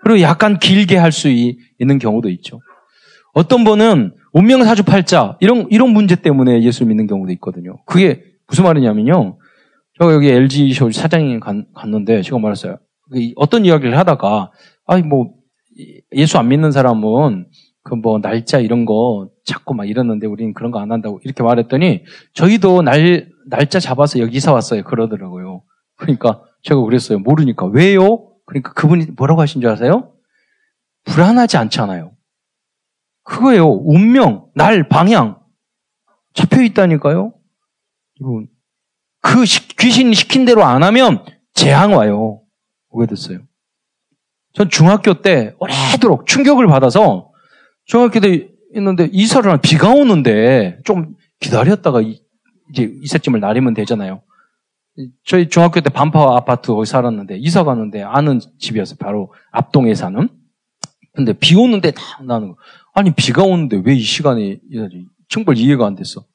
그리고 0.04 0.22
약간 0.22 0.58
길게 0.58 0.98
할 0.98 1.12
수 1.12 1.30
있는 1.30 2.00
경우도 2.00 2.30
있죠. 2.30 2.60
어떤 3.36 3.64
분은 3.66 4.16
운명 4.34 4.64
사주팔자 4.64 5.38
이런 5.42 5.68
이런 5.70 5.92
문제 5.92 6.16
때문에 6.16 6.64
예수 6.64 6.88
믿는 6.88 7.06
경우도 7.06 7.32
있거든요. 7.34 7.78
그게 7.86 8.24
무슨 8.48 8.64
말이냐면요. 8.64 9.38
제가 10.00 10.12
여기 10.12 10.28
LG 10.28 10.74
쇼 10.74 10.90
사장님 10.90 11.40
갔는데 11.76 12.24
제가 12.24 12.40
말했어요. 12.40 12.80
어떤 13.36 13.64
이야기를 13.64 13.96
하다가 13.96 14.50
아니 14.88 15.04
뭐 15.04 15.36
예수 16.14 16.38
안 16.38 16.48
믿는 16.50 16.72
사람은 16.72 17.48
그 17.84 17.96
뭐 17.96 18.20
날짜 18.20 18.60
이런 18.60 18.86
거 18.86 19.30
찾고 19.44 19.74
막 19.74 19.90
이러는데 19.90 20.28
우리는 20.28 20.54
그런 20.54 20.72
거 20.72 20.80
안 20.80 20.92
한다고 20.92 21.20
이렇게 21.24 21.42
말했더니 21.44 22.04
저희도 22.34 22.84
날 22.84 23.30
날짜 23.48 23.80
잡아서 23.80 24.20
여기 24.20 24.38
이사 24.38 24.54
왔어요 24.54 24.84
그러더라고요. 24.84 25.64
그러니까 25.98 26.44
제가 26.64 26.80
그랬어요. 26.82 27.18
모르니까 27.20 27.66
왜요? 27.68 28.28
그러니까 28.46 28.74
그분이 28.74 29.08
뭐라고 29.18 29.42
하신 29.42 29.62
줄 29.62 29.70
아세요? 29.72 30.14
불안하지 31.06 31.58
않잖아요. 31.58 32.12
그거예요. 33.24 33.68
운명, 33.68 34.50
날, 34.54 34.88
방향 34.88 35.40
잡혀 36.34 36.62
있다니까요. 36.62 37.34
그 39.22 39.44
귀신이 39.80 40.14
시킨 40.14 40.46
대로 40.46 40.64
안 40.64 40.84
하면 40.84 41.26
재앙 41.54 41.94
와요. 41.96 42.42
오게 42.90 43.08
됐어요. 43.08 43.40
전 44.54 44.70
중학교 44.70 45.22
때 45.22 45.56
오래도록 45.60 46.26
충격을 46.28 46.68
받아서 46.68 47.32
중학교 47.86 48.20
때 48.20 48.50
있는데 48.76 49.10
이사를 49.12 49.46
하면 49.46 49.62
비가 49.62 49.90
오는데 49.90 50.80
좀 50.86 51.16
기다렸다가 51.40 52.02
이제 52.02 52.92
이삿짐을 53.02 53.40
나리면 53.40 53.74
되잖아요. 53.74 54.22
저희 55.26 55.50
중학교 55.50 55.80
때 55.82 55.90
반파 55.90 56.36
아파트 56.36 56.68
거기 56.72 56.86
살았는데 56.86 57.38
이사 57.38 57.64
가는데 57.64 58.04
아는 58.04 58.40
집이었어요. 58.60 58.98
바로 59.00 59.34
앞동에 59.52 59.96
사는. 59.96 60.28
근데 61.14 61.34
비 61.34 61.56
오는데 61.56 61.92
다 61.92 62.02
나는 62.24 62.50
거. 62.50 62.58
아니 62.94 63.12
비가 63.14 63.44
오는데 63.44 63.82
왜 63.86 63.96
이 63.96 64.02
시간에 64.02 64.60
정말 65.30 65.58
이해가 65.58 65.86
안 65.86 65.96
됐어. 65.96 66.26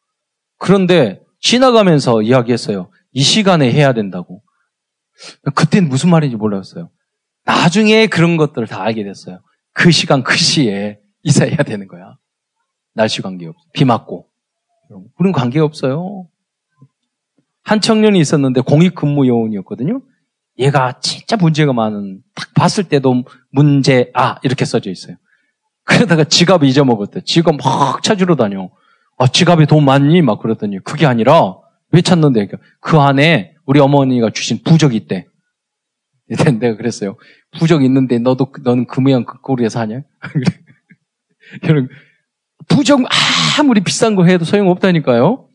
그런데 0.58 1.20
지나가면서 1.40 2.22
이야기했어요. 2.22 2.90
이 3.12 3.22
시간에 3.22 3.70
해야 3.70 3.92
된다고. 3.92 4.42
그때는 5.54 5.88
무슨 5.88 6.10
말인지 6.10 6.36
몰랐어요. 6.36 6.90
나중에 7.46 8.08
그런 8.08 8.36
것들을 8.36 8.66
다 8.66 8.82
알게 8.82 9.04
됐어요. 9.04 9.40
그 9.72 9.90
시간, 9.90 10.22
그 10.22 10.36
시에 10.36 10.98
이사해야 11.22 11.58
되는 11.58 11.86
거야. 11.86 12.16
날씨 12.94 13.22
관계없어. 13.22 13.58
비 13.72 13.84
맞고. 13.84 14.26
우리는 15.18 15.32
관계없어요. 15.32 16.26
한 17.62 17.80
청년이 17.80 18.18
있었는데 18.20 18.60
공익근무 18.60 19.26
요원이었거든요. 19.26 20.02
얘가 20.58 21.00
진짜 21.00 21.36
문제가 21.36 21.72
많은, 21.72 22.22
딱 22.34 22.54
봤을 22.54 22.84
때도 22.84 23.24
문제, 23.50 24.10
아, 24.14 24.38
이렇게 24.42 24.64
써져 24.64 24.90
있어요. 24.90 25.16
그러다가 25.84 26.24
지갑 26.24 26.64
잊어먹었대. 26.64 27.22
지갑 27.24 27.56
막 27.56 28.02
찾으러 28.02 28.36
다녀. 28.36 28.70
아, 29.18 29.26
지갑에 29.26 29.66
돈 29.66 29.84
많니? 29.84 30.22
막 30.22 30.40
그러더니 30.40 30.78
그게 30.82 31.06
아니라 31.06 31.56
왜 31.92 32.02
찾는데? 32.02 32.48
그 32.80 32.98
안에 32.98 33.54
우리 33.66 33.80
어머니가 33.80 34.30
주신 34.30 34.62
부적이 34.64 34.96
있대. 34.96 35.26
내가 36.28 36.76
그랬어요. 36.76 37.16
부적 37.58 37.84
있는데 37.84 38.18
너도 38.18 38.52
너는 38.62 38.86
그 38.86 39.00
모양 39.00 39.24
그 39.24 39.40
꼴에 39.40 39.68
사냐? 39.68 40.02
여러분 41.64 41.88
부적 42.68 43.00
아무리 43.58 43.80
비싼 43.82 44.16
거 44.16 44.24
해도 44.24 44.44
소용 44.44 44.68
없다니까요. 44.68 45.48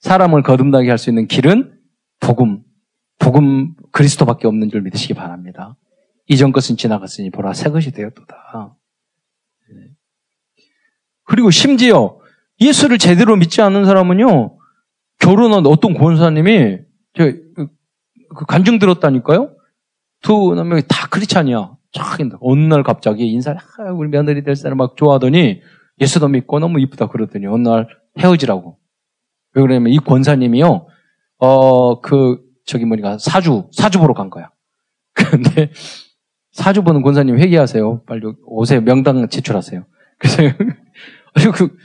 사람을 0.00 0.42
거듭나게 0.42 0.88
할 0.88 0.98
수 0.98 1.10
있는 1.10 1.26
길은 1.26 1.78
복음, 2.20 2.62
복음 3.18 3.74
그리스도밖에 3.92 4.46
없는 4.46 4.68
줄 4.70 4.82
믿으시기 4.82 5.14
바랍니다. 5.14 5.76
이전 6.26 6.52
것은 6.52 6.76
지나갔으니 6.76 7.30
보라 7.30 7.54
새 7.54 7.70
것이 7.70 7.90
되었도다. 7.90 8.76
네. 9.70 9.76
그리고 11.24 11.50
심지어 11.50 12.18
예수를 12.60 12.98
제대로 12.98 13.36
믿지 13.36 13.62
않는 13.62 13.84
사람은요, 13.84 14.58
결혼한 15.18 15.66
어떤 15.66 15.94
권사님이 15.94 16.78
저, 17.14 17.32
그 18.36 18.46
간증 18.46 18.78
들었다니까요? 18.78 19.54
두 20.22 20.54
남명이 20.54 20.82
다 20.88 21.08
크리스찬이야. 21.08 21.76
참, 21.92 22.30
어느 22.40 22.60
날 22.60 22.82
갑자기 22.82 23.26
인사를, 23.32 23.58
아, 23.60 23.90
우리 23.92 24.08
며느리 24.08 24.44
될 24.44 24.54
사람 24.54 24.78
막 24.78 24.96
좋아하더니 24.96 25.60
예수도 26.00 26.28
믿고 26.28 26.58
너무 26.58 26.80
이쁘다 26.80 27.08
그러더니 27.08 27.46
어느 27.46 27.68
날 27.68 27.88
헤어지라고. 28.18 28.78
왜 29.54 29.62
그러냐면 29.62 29.92
이 29.92 29.98
권사님이요, 29.98 30.86
어, 31.38 32.00
그, 32.00 32.38
저기 32.64 32.84
뭐니까 32.84 33.18
사주, 33.18 33.68
사주 33.72 33.98
보러 33.98 34.14
간 34.14 34.30
거야. 34.30 34.50
근데 35.12 35.72
사주 36.52 36.82
보는 36.82 37.02
권사님 37.02 37.38
회개하세요. 37.38 38.04
빨리 38.04 38.22
오세요. 38.44 38.80
명당 38.80 39.28
제출하세요. 39.28 39.84
그래서 40.18 40.42
그, 41.54 41.76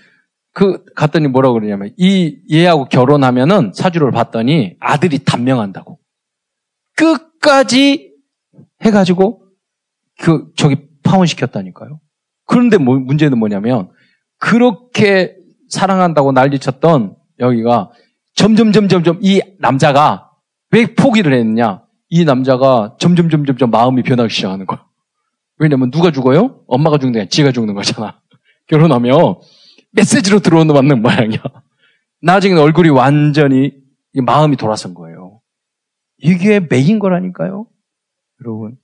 그 0.53 0.83
갔더니 0.95 1.27
뭐라고 1.27 1.55
그러냐면 1.55 1.91
이 1.97 2.37
얘하고 2.51 2.85
결혼하면은 2.85 3.71
사주를 3.73 4.11
봤더니 4.11 4.75
아들이 4.79 5.19
단명한다고. 5.19 5.99
끝까지 6.95 8.14
해가지고 8.85 9.41
그 10.19 10.51
저기 10.55 10.77
파혼시켰다니까요. 11.03 11.99
그런데 12.45 12.77
뭐, 12.77 12.97
문제는 12.97 13.37
뭐냐면 13.37 13.89
그렇게 14.37 15.35
사랑한다고 15.69 16.31
난리쳤던 16.31 17.15
여기가 17.39 17.91
점점 18.35 18.71
점점 18.71 19.03
점 19.03 19.19
이 19.21 19.41
남자가 19.59 20.31
왜 20.71 20.93
포기를 20.93 21.33
했느냐? 21.33 21.83
이 22.09 22.25
남자가 22.25 22.95
점점 22.99 23.29
점점 23.29 23.57
점 23.57 23.71
마음이 23.71 24.03
변하기 24.03 24.33
시작하는 24.33 24.65
거야. 24.65 24.85
왜냐면 25.57 25.89
누가 25.89 26.11
죽어요? 26.11 26.61
엄마가 26.67 26.97
죽는 26.97 27.19
게 27.19 27.29
지가 27.29 27.51
죽는 27.51 27.73
거잖아. 27.73 28.19
결혼하면 28.67 29.35
메시지로 29.93 30.39
들어오는 30.39 30.73
맞는 30.73 31.01
모양이야. 31.01 31.39
나중에는 32.21 32.61
얼굴이 32.61 32.89
완전히 32.89 33.71
마음이 34.13 34.57
돌아선 34.57 34.93
거예요. 34.93 35.39
이게 36.17 36.59
매인 36.59 36.99
거라니까요. 36.99 37.67
여러분. 38.41 38.77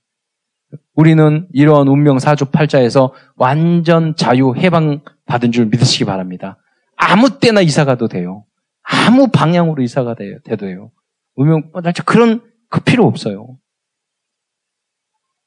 우리는 0.94 1.48
이러한 1.52 1.88
운명 1.88 2.18
사주 2.18 2.46
팔자에서 2.46 3.12
완전 3.36 4.16
자유 4.16 4.54
해방 4.56 5.02
받은 5.26 5.52
줄 5.52 5.66
믿으시기 5.66 6.04
바랍니다. 6.04 6.58
아무 6.96 7.38
때나 7.40 7.60
이사 7.60 7.84
가도 7.84 8.08
돼요. 8.08 8.44
아무 8.82 9.28
방향으로 9.28 9.82
이사가 9.82 10.14
돼요. 10.14 10.38
돼도요. 10.44 10.90
운명 11.34 11.70
그런 12.06 12.42
그 12.68 12.80
필요 12.80 13.06
없어요. 13.06 13.58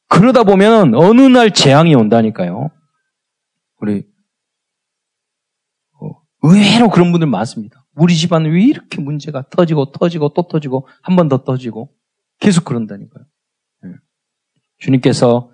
그러다 0.08 0.44
보면 0.44 0.94
어느 0.96 1.22
날 1.22 1.52
재앙이 1.52 1.96
온다니까요. 1.96 2.70
우리 3.82 4.06
어, 6.00 6.10
의외로 6.44 6.89
그런 6.89 7.12
분들 7.12 7.28
많습니다. 7.28 7.86
우리 7.96 8.15
집안은 8.15 8.52
왜 8.52 8.63
이렇게 8.63 9.02
문제가 9.02 9.46
터지고 9.50 9.91
터지고 9.91 10.34
또 10.34 10.48
터지고 10.48 10.88
한 11.02 11.15
번 11.15 11.30
더 11.30 11.44
터지고 11.44 11.94
계속 12.39 12.65
그런다니까요. 12.65 13.26
주님께서 14.80 15.50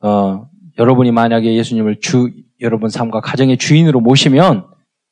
어, 0.00 0.48
여러분이 0.78 1.12
만약에 1.12 1.54
예수님을 1.54 2.00
주 2.00 2.30
여러분 2.60 2.88
삶과 2.88 3.20
가정의 3.20 3.58
주인으로 3.58 4.00
모시면 4.00 4.66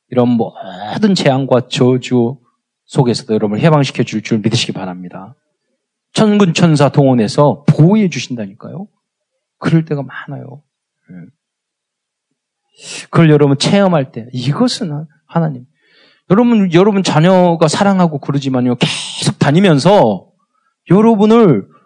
이런 0.09 0.29
모든 0.29 1.15
재앙과 1.15 1.67
저주 1.67 2.39
속에서도 2.85 3.33
여러분을 3.33 3.61
해방시켜 3.63 4.03
줄 4.03 4.21
줄 4.21 4.39
믿으시기 4.39 4.71
바랍니다. 4.71 5.35
천군 6.13 6.53
천사 6.53 6.89
동원해서 6.89 7.63
보호해 7.67 8.09
주신다니까요. 8.09 8.87
그럴 9.59 9.85
때가 9.85 10.01
많아요. 10.01 10.63
예. 11.11 11.15
그걸 13.05 13.29
여러분 13.29 13.57
체험할 13.57 14.11
때 14.11 14.27
이것은 14.33 15.05
하나님. 15.27 15.65
여러분 16.31 16.71
여러분 16.73 17.03
자녀가 17.03 17.67
사랑하고 17.67 18.19
그러지만요 18.19 18.75
계속 18.75 19.37
다니면서 19.39 20.27
여러분을 20.89 21.67
그, 21.67 21.78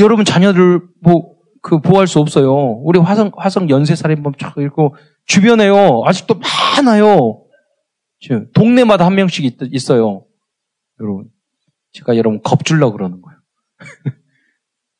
여러분 0.00 0.24
자녀들 0.24 0.80
뭐, 1.00 1.36
그, 1.62 1.80
보호할 1.80 2.06
수 2.06 2.18
없어요. 2.18 2.52
우리 2.82 2.98
화성, 2.98 3.32
화성 3.36 3.70
연쇄 3.70 3.94
살인범 3.94 4.34
쫙 4.38 4.54
읽고, 4.58 4.96
주변에요. 5.26 6.02
아직도 6.04 6.40
많아요. 6.76 7.44
동네마다 8.54 9.06
한 9.06 9.14
명씩 9.14 9.44
있, 9.44 9.90
어요 9.90 10.24
여러분. 11.00 11.28
제가 11.92 12.16
여러분 12.16 12.40
겁줄라 12.42 12.90
그러는 12.90 13.20
거예요. 13.22 13.38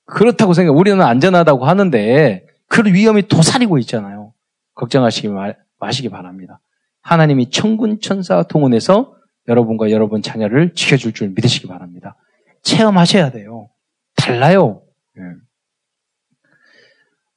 그렇다고 0.07 0.53
생각, 0.55 0.77
우리는 0.77 1.01
안전하다고 1.01 1.65
하는데, 1.65 2.47
그런 2.69 2.95
위험이 2.95 3.23
도사리고 3.29 3.79
있잖아요. 3.79 4.33
걱정하시기 4.75 5.29
마, 5.29 5.53
마시기 5.79 6.09
바랍니다. 6.09 6.61
하나님이 7.03 7.51
천군 7.51 8.01
천사 8.01 8.43
동원해서 8.45 9.15
여러분과 9.49 9.91
여러분 9.91 10.23
자녀를 10.23 10.75
지켜줄 10.75 11.13
줄 11.13 11.29
믿으시기 11.31 11.67
바랍니다. 11.67 12.17
체험하셔야 12.63 13.31
돼요. 13.31 13.69
달라요. 14.23 14.83
예. 15.19 15.23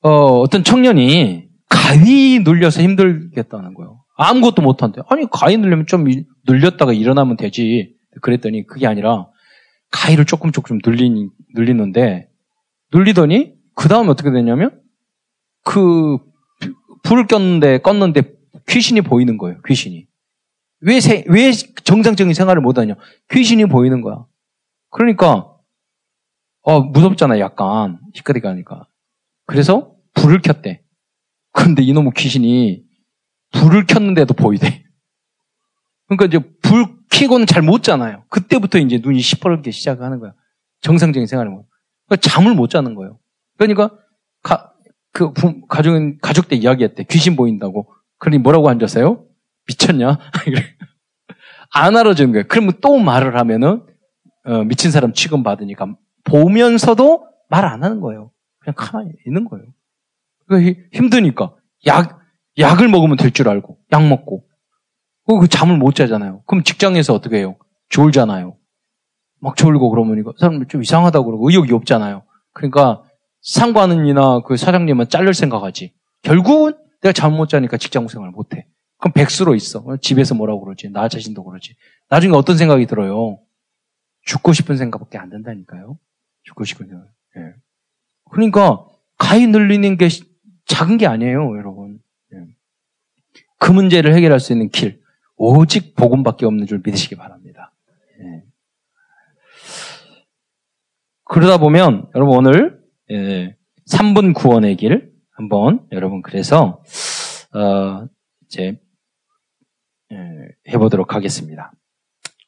어, 0.07 0.39
어떤 0.39 0.63
청년이 0.63 1.47
가위 1.67 2.39
눌려서 2.39 2.81
힘들겠다는 2.81 3.73
거예요. 3.73 4.03
아무것도 4.17 4.61
못한대. 4.61 5.01
아니, 5.09 5.27
가위 5.29 5.57
눌리면 5.57 5.87
좀 5.87 6.05
눌렸다가 6.47 6.93
일어나면 6.93 7.37
되지. 7.37 7.95
그랬더니 8.21 8.65
그게 8.65 8.87
아니라 8.87 9.27
가위를 9.91 10.25
조금 10.25 10.51
조금 10.51 10.79
눌리, 10.79 11.29
눌리는데 11.53 12.29
눌리더니 12.93 13.55
그 13.75 13.89
다음에 13.89 14.09
어떻게 14.09 14.31
되냐면 14.31 14.79
그 15.63 16.17
불을 17.03 17.27
꼈는데 17.27 17.79
껐는데 17.79 18.35
귀신이 18.69 19.01
보이는 19.01 19.37
거예요. 19.37 19.61
귀신이. 19.65 20.07
왜, 20.81 20.99
세, 20.99 21.25
왜 21.27 21.51
정상적인 21.51 22.33
생활을 22.33 22.61
못하냐? 22.61 22.95
귀신이 23.31 23.65
보이는 23.65 24.01
거야. 24.01 24.25
그러니까 24.91 25.54
어, 26.65 26.81
무섭잖아, 26.81 27.39
약간. 27.39 27.99
시끄럽게 28.15 28.47
하니까. 28.47 28.87
그래서 29.45 29.93
불을 30.15 30.41
켰대. 30.41 30.81
근데 31.51 31.83
이놈의 31.83 32.13
귀신이 32.17 32.83
불을 33.51 33.85
켰는데도 33.85 34.33
보이대. 34.33 34.83
그러니까 36.07 36.25
이제 36.25 36.39
불 36.61 36.95
켜고는 37.11 37.45
잘 37.45 37.61
못 37.61 37.83
자나요. 37.83 38.25
그때부터 38.29 38.79
이제 38.79 38.99
눈이 39.01 39.19
시퍼렇게 39.19 39.69
시작하는 39.71 40.19
거야. 40.19 40.33
정상적인 40.81 41.27
생활을 41.27 41.51
못. 41.51 41.65
그러니까 42.07 42.29
잠을 42.29 42.55
못 42.55 42.69
자는 42.69 42.95
거예요. 42.95 43.19
그러니까 43.57 43.91
가, 44.41 44.73
그 45.13 45.31
가족 45.69 45.93
가족 46.19 46.47
때 46.49 46.55
이야기했대. 46.55 47.03
귀신 47.09 47.35
보인다고. 47.35 47.91
그러니 48.17 48.39
뭐라고 48.39 48.69
앉았어요? 48.69 49.23
미쳤냐? 49.67 50.17
안 51.73 51.95
알아주는 51.95 52.31
거예요. 52.31 52.45
그러면 52.47 52.73
또 52.81 52.97
말을 52.97 53.37
하면은 53.37 53.83
어, 54.45 54.63
미친 54.63 54.89
사람 54.91 55.13
취급 55.13 55.43
받으니까 55.43 55.95
보면서도 56.25 57.27
말 57.49 57.63
안 57.65 57.83
하는 57.83 58.01
거예요. 58.01 58.31
그냥 58.59 58.75
가만히 58.77 59.11
있는 59.25 59.45
거예요. 59.45 59.65
그러니까 60.47 60.81
힘드니까 60.93 61.55
약 61.87 62.19
약을 62.57 62.87
먹으면 62.87 63.17
될 63.17 63.31
줄 63.31 63.49
알고 63.49 63.77
약 63.93 64.05
먹고 64.07 64.45
그 65.27 65.47
잠을 65.47 65.77
못 65.77 65.95
자잖아요. 65.95 66.43
그럼 66.45 66.63
직장에서 66.63 67.13
어떻게 67.13 67.37
해요? 67.37 67.57
졸잖아요. 67.89 68.57
막 69.39 69.55
졸고 69.55 69.89
그러면 69.89 70.17
이거 70.19 70.33
사람 70.39 70.65
좀 70.67 70.81
이상하다고 70.81 71.25
그러고 71.25 71.49
의욕이 71.49 71.71
없잖아요. 71.71 72.23
그러니까 72.53 73.03
상관은이나 73.41 74.41
그 74.41 74.57
사장님은 74.57 75.09
잘릴 75.09 75.33
생각하지. 75.33 75.93
결국은 76.23 76.73
내가 77.01 77.13
잠 77.13 77.33
못 77.35 77.49
자니까 77.49 77.77
직장 77.77 78.07
생활을 78.07 78.31
못 78.31 78.55
해. 78.55 78.67
그럼 78.97 79.13
백수로 79.13 79.53
있어. 79.55 79.83
집에서 80.01 80.33
뭐라고 80.35 80.63
그러지? 80.63 80.89
나 80.89 81.07
자신도 81.07 81.43
그러지. 81.43 81.75
나중에 82.09 82.35
어떤 82.35 82.57
생각이 82.57 82.87
들어요? 82.87 83.39
죽고 84.23 84.53
싶은 84.53 84.77
생각밖에 84.77 85.17
안 85.19 85.29
든다니까요. 85.29 85.97
생각. 86.53 87.07
예. 87.37 87.53
그러니까 88.31 88.85
가위 89.17 89.47
늘리는 89.47 89.97
게 89.97 90.07
작은 90.65 90.97
게 90.97 91.07
아니에요, 91.07 91.57
여러분. 91.57 91.99
예. 92.33 92.37
그 93.59 93.71
문제를 93.71 94.13
해결할 94.15 94.39
수 94.39 94.53
있는 94.53 94.69
길, 94.69 95.01
오직 95.37 95.95
복음밖에 95.95 96.45
없는 96.45 96.65
줄 96.67 96.81
믿으시기 96.83 97.15
바랍니다. 97.15 97.73
예. 98.19 98.43
그러다 101.25 101.57
보면 101.57 102.09
여러분 102.15 102.37
오늘 102.37 102.81
예, 103.11 103.55
3분 103.89 104.33
구원의 104.33 104.77
길 104.77 105.11
한번 105.31 105.85
여러분 105.91 106.21
그래서 106.21 106.83
어, 107.53 108.07
이제 108.45 108.79
예, 110.11 110.17
해보도록 110.69 111.13
하겠습니다. 111.15 111.73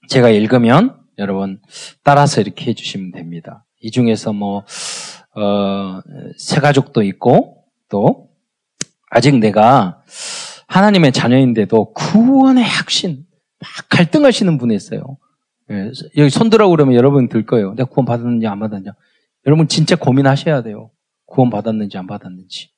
제가 0.10 0.30
읽으면 0.30 1.02
여러분 1.18 1.60
따라서 2.04 2.40
이렇게 2.40 2.68
해주시면 2.68 3.12
됩니다. 3.12 3.66
이 3.82 3.92
중에서 3.92 4.34
뭐 4.34 4.64
어, 5.36 6.02
새 6.38 6.60
가족도 6.60 7.04
있고 7.04 7.64
또 7.90 8.30
아직 9.10 9.38
내가 9.38 10.04
하나님의 10.68 11.12
자녀인데도 11.12 11.94
구원의 11.94 12.64
확신 12.64 13.26
막 13.60 13.70
갈등하시는 13.90 14.58
분이 14.58 14.76
있어요. 14.76 15.18
예, 15.72 15.92
여기 16.18 16.30
손들어 16.30 16.70
그러면 16.70 16.96
여러분 16.96 17.28
들 17.30 17.46
거예요. 17.46 17.74
내가 17.76 17.90
구원 17.90 18.06
받았는지 18.06 18.48
안 18.48 18.60
받았냐. 18.60 18.92
여러분 19.46 19.68
진짜 19.68 19.96
고민하셔야 19.96 20.64
돼요. 20.64 20.92
구원 21.26 21.50
받았는지 21.50 21.98
안 21.98 22.08
받았는지. 22.08 22.70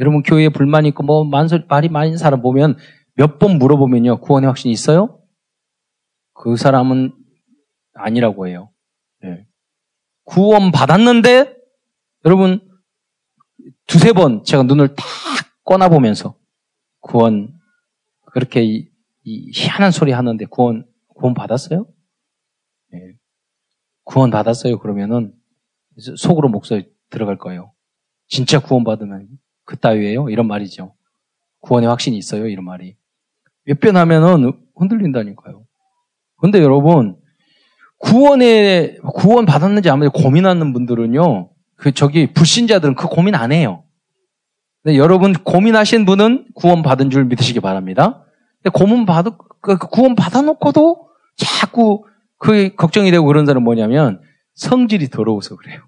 여러분 0.00 0.22
교회에 0.22 0.48
불만 0.48 0.86
있고 0.86 1.02
뭐 1.02 1.24
만소, 1.24 1.60
말이 1.68 1.88
많은 1.88 2.16
사람 2.16 2.40
보면 2.42 2.76
몇 3.14 3.38
번 3.38 3.58
물어보면요. 3.58 4.20
구원의 4.20 4.46
확신이 4.48 4.72
있어요? 4.72 5.18
그 6.34 6.56
사람은 6.56 7.12
아니라고 7.94 8.48
해요. 8.48 8.69
예. 10.30 10.34
구원 10.34 10.72
받았는데 10.72 11.56
여러분 12.24 12.60
두세 13.86 14.12
번 14.12 14.44
제가 14.44 14.62
눈을 14.62 14.94
탁 14.94 15.04
꺼나 15.64 15.88
보면서 15.88 16.36
구원 17.00 17.58
그렇게 18.32 18.62
이, 18.62 18.88
이 19.24 19.50
희한한 19.54 19.90
소리 19.90 20.12
하는데 20.12 20.44
구원 20.46 20.86
구원 21.08 21.34
받았어요? 21.34 21.86
예. 22.94 22.98
구원 24.04 24.30
받았어요. 24.30 24.78
그러면은 24.78 25.34
속으로 26.16 26.48
목소리 26.48 26.90
들어갈 27.10 27.36
거예요. 27.38 27.72
진짜 28.28 28.60
구원 28.60 28.84
받으면 28.84 29.28
그 29.64 29.76
따위예요? 29.76 30.30
이런 30.30 30.46
말이죠. 30.46 30.94
구원의 31.60 31.88
확신이 31.88 32.16
있어요? 32.16 32.46
이런 32.46 32.64
말이. 32.64 32.96
몇 33.64 33.80
번 33.80 33.96
하면은 33.96 34.52
흔들린다니까요. 34.76 35.66
근데 36.36 36.60
여러분 36.60 37.19
구원에 38.00 38.96
구원 39.14 39.46
받았는지 39.46 39.88
아무리 39.90 40.08
고민하는 40.08 40.72
분들은요. 40.72 41.50
그 41.76 41.92
저기 41.92 42.32
불신자들은 42.32 42.94
그 42.94 43.06
고민 43.06 43.34
안 43.34 43.52
해요. 43.52 43.84
근데 44.82 44.96
여러분 44.96 45.34
고민하신 45.34 46.06
분은 46.06 46.46
구원 46.54 46.82
받은 46.82 47.10
줄 47.10 47.26
믿으시기 47.26 47.60
바랍니다. 47.60 48.24
근데 48.62 48.76
고문 48.76 49.06
받 49.06 49.26
그, 49.60 49.76
그 49.76 49.88
구원 49.88 50.14
받아놓고도 50.14 51.08
자꾸 51.36 52.06
그 52.38 52.74
걱정이 52.74 53.10
되고 53.10 53.24
그런 53.26 53.44
사람은 53.44 53.62
뭐냐면 53.62 54.20
성질이 54.54 55.08
더러워서 55.08 55.56
그래요. 55.56 55.82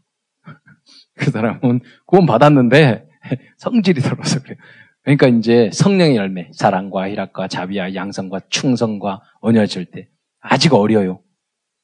그 1.16 1.30
사람은 1.30 1.80
구원 2.06 2.26
받았는데 2.26 3.06
성질이 3.56 4.02
더러워서 4.02 4.42
그래요. 4.42 4.58
그러니까 5.02 5.28
이제 5.28 5.70
성령의 5.72 6.16
열매, 6.16 6.50
사랑과 6.52 7.08
희락과 7.08 7.48
자비와 7.48 7.94
양성과 7.94 8.42
충성과 8.50 9.22
언약질 9.40 9.86
때 9.86 10.08
아직 10.40 10.74
어려요. 10.74 11.20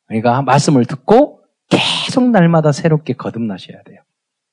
그러니까 0.09 0.42
말씀을 0.42 0.85
듣고 0.87 1.42
계속 1.68 2.31
날마다 2.31 2.73
새롭게 2.73 3.12
거듭나셔야 3.12 3.83
돼요. 3.83 4.01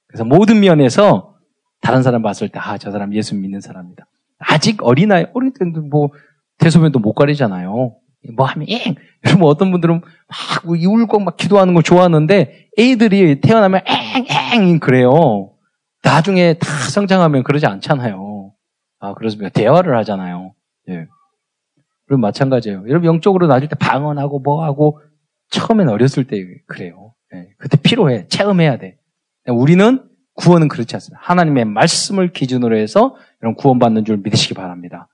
그래서 0.08 0.26
모든 0.26 0.60
면에서 0.60 1.36
다른 1.82 2.04
사람 2.04 2.22
봤을 2.22 2.50
때, 2.50 2.60
아, 2.60 2.78
저 2.78 2.92
사람 2.92 3.14
예수 3.14 3.36
믿는 3.36 3.62
사람이다. 3.62 4.06
아직 4.40 4.84
어린아이, 4.84 5.28
어린 5.34 5.54
때도 5.54 5.82
뭐, 5.82 6.10
대소변도 6.58 7.00
못 7.00 7.14
가리잖아요. 7.14 7.96
뭐 8.36 8.46
하면, 8.48 8.68
엥! 8.70 8.96
여러분, 9.26 9.48
어떤 9.48 9.72
분들은 9.72 10.02
막 10.02 10.66
울고 10.66 11.20
막 11.20 11.38
기도하는 11.38 11.74
걸 11.74 11.84
좋아하는데, 11.84 12.70
애들이 12.78 13.40
태어나면 13.40 13.82
엥! 13.86 14.26
엥! 14.54 14.80
그래요. 14.80 15.52
나중에 16.04 16.54
다 16.54 16.68
성장하면 16.92 17.44
그러지 17.44 17.66
않잖아요. 17.66 18.52
아, 19.00 19.14
그렇습니까? 19.14 19.50
대화를 19.50 19.98
하잖아요. 19.98 20.54
예. 20.90 21.08
그럼 22.08 22.22
마찬가지예요. 22.22 22.86
여러분, 22.88 23.06
영적으로 23.06 23.48
나중에 23.48 23.70
방언하고 23.80 24.40
뭐하고, 24.40 25.02
처음엔 25.50 25.90
어렸을 25.90 26.26
때 26.26 26.44
그래요. 26.68 27.14
예. 27.34 27.50
그때 27.58 27.78
필요해. 27.78 28.28
체험해야 28.28 28.78
돼. 28.78 28.98
우리는 29.48 30.04
구원은 30.36 30.68
그렇지 30.68 30.96
않습니다. 30.96 31.20
하나님의 31.24 31.66
말씀을 31.66 32.34
기준으로 32.34 32.78
해서 32.78 33.16
이런 33.42 33.56
구원받는 33.56 34.06
줄 34.06 34.18
믿으시기 34.18 34.54
바랍니다. 34.54 35.08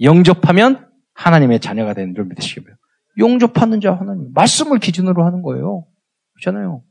영접하면 0.00 0.88
하나님의 1.14 1.60
자녀가 1.60 1.94
되는 1.94 2.14
줄 2.14 2.24
믿으시기 2.24 2.60
바랍니다. 2.62 2.82
용접하는 3.18 3.80
자 3.80 3.94
하나님. 3.94 4.32
말씀을 4.34 4.78
기준으로 4.78 5.24
하는 5.24 5.42
거예요. 5.42 5.86
그렇잖아요. 6.34 6.82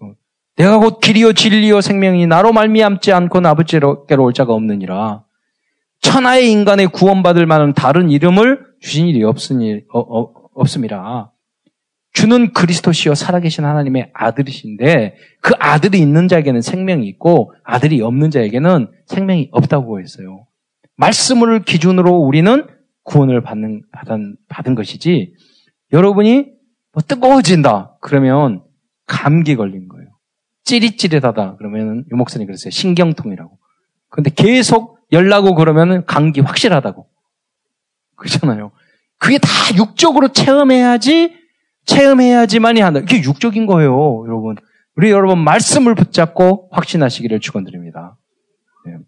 어. 0.00 0.12
내가 0.56 0.78
곧 0.78 1.00
길이요 1.00 1.32
진리요 1.32 1.80
생명이 1.80 2.26
나로 2.26 2.52
말미암지 2.52 3.12
않고는 3.12 3.48
아버지께로 3.48 4.06
올 4.18 4.34
자가 4.34 4.52
없느니라. 4.52 5.24
천하의 6.02 6.50
인간의 6.50 6.88
구원받을 6.88 7.46
만한 7.46 7.72
다른 7.72 8.10
이름을 8.10 8.66
주신 8.80 9.06
일이 9.06 9.22
없으니 9.22 9.82
어, 9.92 10.00
어, 10.00 10.32
없습니다. 10.54 11.29
주는 12.12 12.52
그리스도시요 12.52 13.14
살아계신 13.14 13.64
하나님의 13.64 14.10
아들이신데 14.12 15.16
그 15.40 15.54
아들이 15.58 16.00
있는 16.00 16.28
자에게는 16.28 16.60
생명이 16.60 17.06
있고 17.08 17.54
아들이 17.62 18.02
없는 18.02 18.30
자에게는 18.30 18.88
생명이 19.06 19.48
없다고 19.52 20.00
했어요. 20.00 20.46
말씀을 20.96 21.62
기준으로 21.62 22.16
우리는 22.16 22.66
구원을 23.04 23.42
받는 23.42 23.82
받은, 23.92 24.36
받은 24.48 24.74
것이지 24.74 25.34
여러분이 25.92 26.52
뭐 26.92 27.02
뜨거워진다 27.02 27.96
그러면 28.00 28.62
감기 29.06 29.56
걸린 29.56 29.88
거예요. 29.88 30.08
찌릿찌릿하다 30.64 31.56
그러면 31.56 32.04
유 32.12 32.16
목사님 32.16 32.46
그랬어요. 32.46 32.70
신경통이라고. 32.70 33.58
근데 34.08 34.30
계속 34.30 34.98
열나고 35.12 35.54
그러면 35.54 36.04
감기 36.06 36.40
확실하다고. 36.40 37.08
그렇잖아요. 38.16 38.72
그게 39.18 39.38
다 39.38 39.48
육적으로 39.76 40.28
체험해야지 40.28 41.39
체험해야지만이 41.86 42.80
한다. 42.80 43.00
이게 43.00 43.22
육적인 43.22 43.66
거예요, 43.66 44.24
여러분. 44.26 44.56
우리 44.96 45.10
여러분 45.10 45.38
말씀을 45.38 45.94
붙잡고 45.94 46.68
확신하시기를 46.72 47.40
축원드립니다. 47.40 48.16
네. 48.86 48.98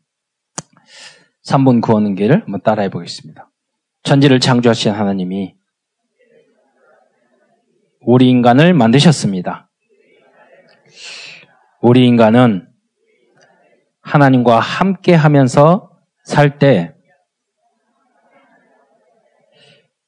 3번 1.47 1.83
구원은 1.83 2.15
길을 2.15 2.43
한번 2.43 2.61
따라해 2.63 2.89
보겠습니다. 2.89 3.51
천지를 4.03 4.41
창조하신 4.41 4.93
하나님이 4.93 5.55
우리 8.01 8.31
인간을 8.31 8.75
만드셨습니다. 8.75 9.69
우리 11.81 12.07
인간은 12.07 12.69
하나님과 14.01 14.59
함께 14.59 15.15
하면서 15.15 15.91
살 16.25 16.59
때 16.59 16.95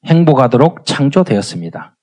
행복하도록 0.05 0.85
창조되었습니다. 0.85 1.97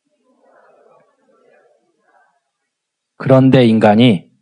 그런데 3.23 3.65
인간이 3.65 4.33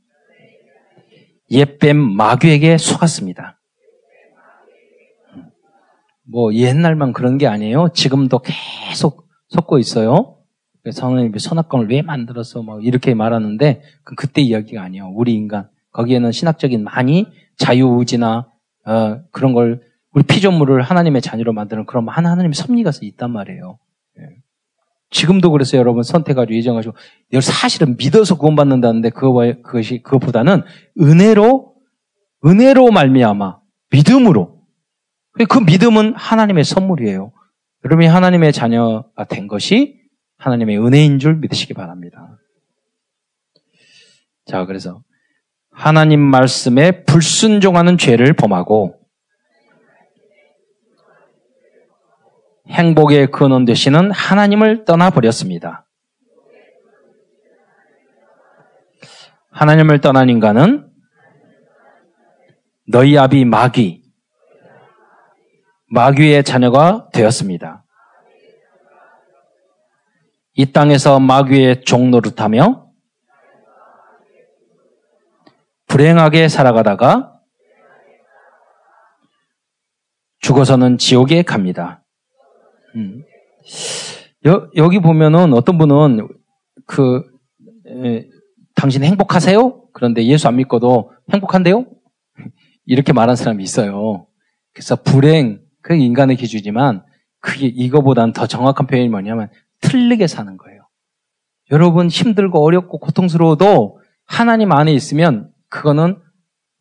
옛뱀 1.51 1.99
마귀에게 1.99 2.79
속았습니다. 2.79 3.61
뭐 6.23 6.55
옛날만 6.55 7.12
그런 7.12 7.37
게 7.37 7.47
아니에요. 7.47 7.91
지금도 7.93 8.41
계속 8.41 9.28
속고 9.49 9.78
있어요. 9.78 10.39
성령님이 10.91 11.39
선악권을 11.41 11.91
왜 11.91 12.01
만들었어? 12.01 12.62
뭐 12.62 12.81
이렇게 12.81 13.12
말하는데 13.12 13.83
그때 14.16 14.41
이야기가 14.41 14.81
아니에요. 14.81 15.11
우리 15.14 15.35
인간 15.35 15.68
거기에는 15.93 16.33
신학적인 16.33 16.83
많이 16.83 17.26
자유의지나 17.59 18.49
어, 18.87 19.22
그런 19.31 19.53
걸 19.53 19.83
우리 20.14 20.24
피조물을 20.24 20.81
하나님의 20.81 21.20
자녀로 21.20 21.53
만드는 21.53 21.85
그런 21.85 22.09
하나님의 22.09 22.55
섭리가 22.55 22.93
있단 23.03 23.31
말이에요. 23.31 23.78
지금도 25.11 25.50
그랬어요, 25.50 25.80
여러분. 25.80 26.02
선택하고 26.02 26.54
예정하시고. 26.54 26.94
사실은 27.40 27.96
믿어서 27.96 28.38
구원받는다는데 28.38 29.11
그것이, 29.11 30.02
그것보다는 30.02 30.62
은혜로, 31.00 31.74
은혜로 32.46 32.90
말미암아. 32.90 33.58
믿음으로. 33.90 34.61
그 35.48 35.58
믿음은 35.58 36.14
하나님의 36.14 36.64
선물이에요. 36.64 37.32
여러분이 37.84 38.06
하나님의 38.08 38.52
자녀가 38.52 39.24
된 39.28 39.48
것이 39.48 40.00
하나님의 40.38 40.78
은혜인 40.78 41.18
줄 41.18 41.36
믿으시기 41.36 41.74
바랍니다. 41.74 42.38
자, 44.46 44.64
그래서 44.66 45.02
하나님 45.70 46.20
말씀에 46.20 47.04
불순종하는 47.04 47.98
죄를 47.98 48.34
범하고 48.34 48.99
행복의 52.71 53.31
근원 53.33 53.64
되시는 53.64 54.11
하나님을 54.12 54.85
떠나버렸습니다. 54.85 55.87
하나님을 59.51 60.01
떠난 60.01 60.29
인간은 60.29 60.89
너희 62.89 63.18
아비 63.18 63.45
마귀, 63.45 64.03
마귀의 65.89 66.45
자녀가 66.45 67.09
되었습니다. 67.12 67.85
이 70.55 70.73
땅에서 70.73 71.18
마귀의 71.18 71.83
종노릇하며 71.85 72.87
불행하게 75.89 76.49
살아가다가 76.49 77.41
죽어서는 80.39 80.99
지옥에 80.99 81.43
갑니다. 81.43 82.05
음. 82.97 83.24
여, 84.47 84.70
여기 84.76 85.01
보면은 85.01 85.53
어떤 85.55 85.78
분은 85.78 86.28
그 86.86 87.22
에, 87.86 88.26
당신 88.74 89.05
행복하세요? 89.05 89.88
그런데 89.93 90.24
예수 90.24 90.49
안 90.49 90.57
믿고도 90.57 91.12
행복한데요? 91.32 91.86
이렇게 92.86 93.12
말한 93.12 93.36
사람이 93.36 93.62
있어요. 93.62 94.26
그래서 94.72 94.97
불행, 94.97 95.61
그 95.82 95.95
인간의 95.95 96.36
기준이지만 96.36 97.05
그게 97.41 97.66
이거보다는 97.66 98.32
더 98.32 98.47
정확한 98.47 98.86
표현이 98.86 99.09
뭐냐면 99.09 99.49
틀리게 99.80 100.26
사는 100.26 100.57
거예요. 100.57 100.88
여러분 101.70 102.09
힘들고 102.09 102.62
어렵고 102.64 102.99
고통스러워도 102.99 104.01
하나님 104.26 104.72
안에 104.72 104.93
있으면 104.93 105.51
그거는 105.68 106.20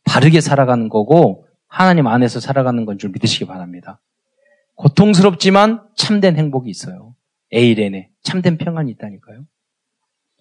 바르게 0.06 0.42
살아가는 0.42 0.90
거고 0.90 1.46
하나님 1.68 2.08
안에서 2.08 2.40
살아가는 2.40 2.86
건 2.86 2.98
줄 2.98 3.12
믿으시기 3.12 3.46
바랍니다. 3.46 4.02
고통스럽지만 4.80 5.84
참된 5.98 6.38
행복이 6.38 6.70
있어요. 6.70 7.14
에이렌에 7.52 8.10
참된 8.24 8.58
평안이 8.58 8.92
있다니까요. 8.92 9.44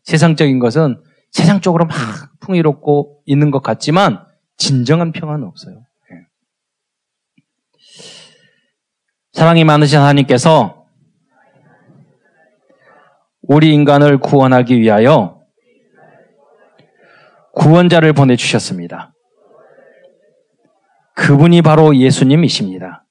세상적인 0.05 0.61
것은 0.61 1.03
세상 1.33 1.61
적으로 1.61 1.87
막 1.87 1.97
풍요롭고 2.39 3.23
있는 3.27 3.51
것 3.51 3.63
같지만 3.63 4.25
진정한 4.57 5.11
평안은 5.11 5.45
없어요. 5.45 5.85
예. 6.13 6.27
사랑이 9.33 9.65
많으신 9.65 9.99
하나님께서 9.99 10.87
우리 13.43 13.75
인간을 13.75 14.19
구원하기 14.19 14.79
위하여 14.79 15.43
구원자를 17.55 18.13
보내주셨습니다. 18.13 19.13
그분이 21.15 21.63
바로 21.63 21.97
예수님이십니다. 21.97 23.05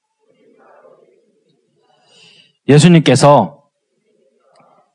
예수님께서 2.68 3.64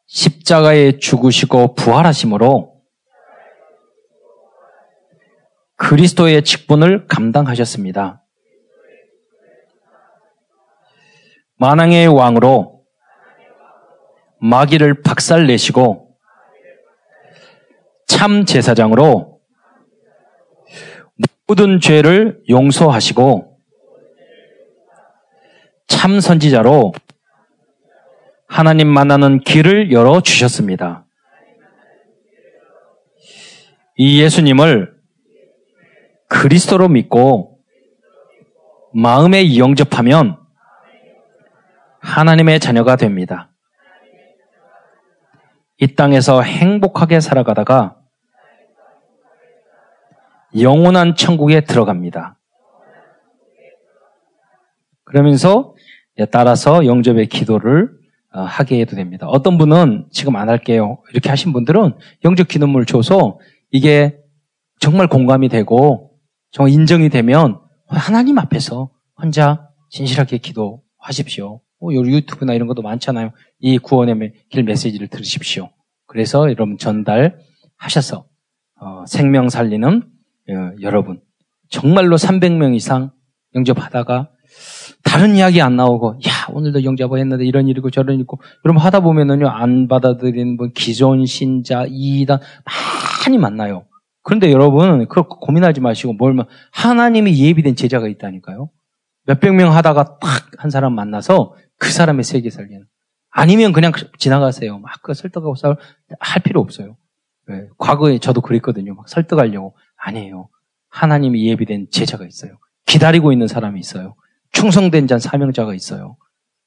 십자가에 0.06 1.00
죽으시고 1.00 1.74
부활하심으로 1.74 2.74
그리스도의 5.76 6.44
직분을 6.44 7.08
감당하셨습니다. 7.08 8.24
만왕의 11.58 12.08
왕으로 12.08 12.84
마귀를 14.40 15.02
박살내시고 15.02 16.16
참 18.08 18.46
제사장으로 18.46 19.40
모든 21.48 21.80
죄를 21.80 22.42
용서하시고 22.50 23.58
참 25.88 26.20
선지자로 26.20 26.94
하나님 28.54 28.88
만나는 28.88 29.40
길을 29.40 29.92
열어 29.92 30.22
주셨습니다. 30.22 31.08
이 33.98 34.22
예수님을 34.22 34.94
그리스도로 36.30 36.88
믿고 36.88 37.58
마음에 38.94 39.58
영접하면 39.58 40.38
하나님의 42.00 42.60
자녀가 42.60 42.96
됩니다. 42.96 43.50
이 45.80 45.96
땅에서 45.96 46.44
행복하게 46.44 47.22
살아가다가 47.22 47.98
영원한 50.60 51.16
천국에 51.16 51.62
들어갑니다. 51.62 52.38
그러면서 55.06 55.74
따라서 56.30 56.86
영접의 56.86 57.26
기도를 57.26 57.90
어, 57.90 58.03
하게 58.42 58.80
해도 58.82 58.96
됩니다. 58.96 59.28
어떤 59.28 59.58
분은 59.58 60.08
지금 60.12 60.36
안 60.36 60.50
할게요. 60.50 61.00
이렇게 61.12 61.30
하신 61.30 61.54
분들은 61.54 61.94
영접 62.26 62.48
기도문을 62.48 62.86
줘서 62.86 63.40
이게 63.72 64.18
정말 64.80 65.08
공감이 65.08 65.50
되고 65.50 66.12
정말 66.52 66.74
인정이 66.74 67.10
되면 67.10 67.60
하나님 67.88 68.40
앞에서 68.40 68.90
혼자 69.16 69.70
진실하게 69.90 70.40
기도하십시오. 70.40 71.62
뭐 71.80 71.94
유튜브나 71.94 72.54
이런 72.54 72.68
것도 72.68 72.82
많잖아요. 72.82 73.32
이 73.60 73.78
구원의 73.78 74.34
길 74.50 74.64
메시지를 74.64 75.08
들으십시오. 75.10 75.70
그래서 76.08 76.50
여러분 76.50 76.78
전달하셔서 76.78 78.26
어, 78.80 79.06
생명 79.06 79.50
살리는 79.50 80.04
어, 80.50 80.72
여러분 80.82 81.22
정말로 81.70 82.18
300명 82.18 82.76
이상 82.76 83.12
영접하다가 83.56 84.30
다른 85.04 85.36
이야기 85.36 85.62
안 85.62 85.76
나오고 85.76 86.20
야 86.28 86.48
오늘도 86.52 86.84
영접을 86.84 87.20
했는데 87.20 87.46
이런 87.46 87.68
일이고 87.68 87.90
저런 87.92 88.16
일이고 88.16 88.40
여러분 88.66 88.82
하다 88.82 89.02
보면은요 89.02 89.48
안 89.48 89.88
받아들이는 89.88 90.58
분 90.58 90.72
기존 90.74 91.26
신자 91.26 91.86
이단 91.88 92.40
많이 93.26 93.38
만나요. 93.38 93.86
그런데 94.24 94.52
여러분 94.52 95.06
그렇게 95.08 95.36
고민하지 95.42 95.82
마시고 95.82 96.14
뭘면 96.14 96.46
하나님이 96.72 97.38
예비된 97.44 97.76
제자가 97.76 98.08
있다니까요. 98.08 98.70
몇백 99.26 99.54
명 99.54 99.74
하다가 99.76 100.20
딱 100.20 100.44
한 100.60 100.70
사람 100.72 100.94
만나서 100.96 101.56
그 101.78 101.90
사람의 101.92 102.24
세계 102.24 102.50
살기는 102.50 102.86
아니면 103.32 103.74
그냥 103.74 103.92
지나가세요. 104.18 104.80
막 104.80 105.02
그 105.04 105.14
설득하고 105.14 105.56
싸울 105.56 105.76
할 106.20 106.42
필요 106.42 106.62
없어요. 106.62 106.96
네. 107.50 107.68
과거에 107.78 108.20
저도 108.20 108.40
그랬거든요. 108.42 108.96
막 108.96 109.10
설득하려고 109.10 109.76
아니에요. 109.98 110.48
하나님이 110.90 111.46
예비된 111.50 111.88
제자가 111.92 112.26
있어요. 112.26 112.54
기다리고 112.86 113.34
있는 113.34 113.48
사람이 113.48 113.80
있어요. 113.80 114.16
충성된 114.54 115.08
자 115.08 115.20
사명자가 115.20 115.76
있어요. 115.76 116.16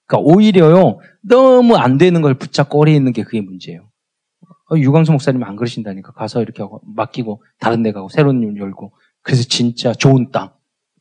그러니까 0.07 0.31
오히려요 0.31 1.01
너무 1.23 1.77
안 1.77 1.99
되는 1.99 2.21
걸 2.21 2.35
붙잡고 2.35 2.79
오래 2.79 2.93
있는 2.93 3.13
게 3.13 3.23
그게 3.23 3.41
문제예요. 3.41 3.89
어, 4.71 4.77
유광수 4.77 5.13
목사님 5.13 5.43
안 5.45 5.57
그러신다니까 5.57 6.13
가서 6.13 6.43
이렇게 6.43 6.63
하고 6.63 6.81
맡기고 6.85 7.43
다른 7.59 7.83
데 7.83 7.93
가고 7.93 8.09
새로운 8.09 8.43
일 8.43 8.57
열고 8.57 8.93
그래서 9.23 9.45
진짜 9.45 9.93
좋은 9.93 10.31
땅 10.31 10.51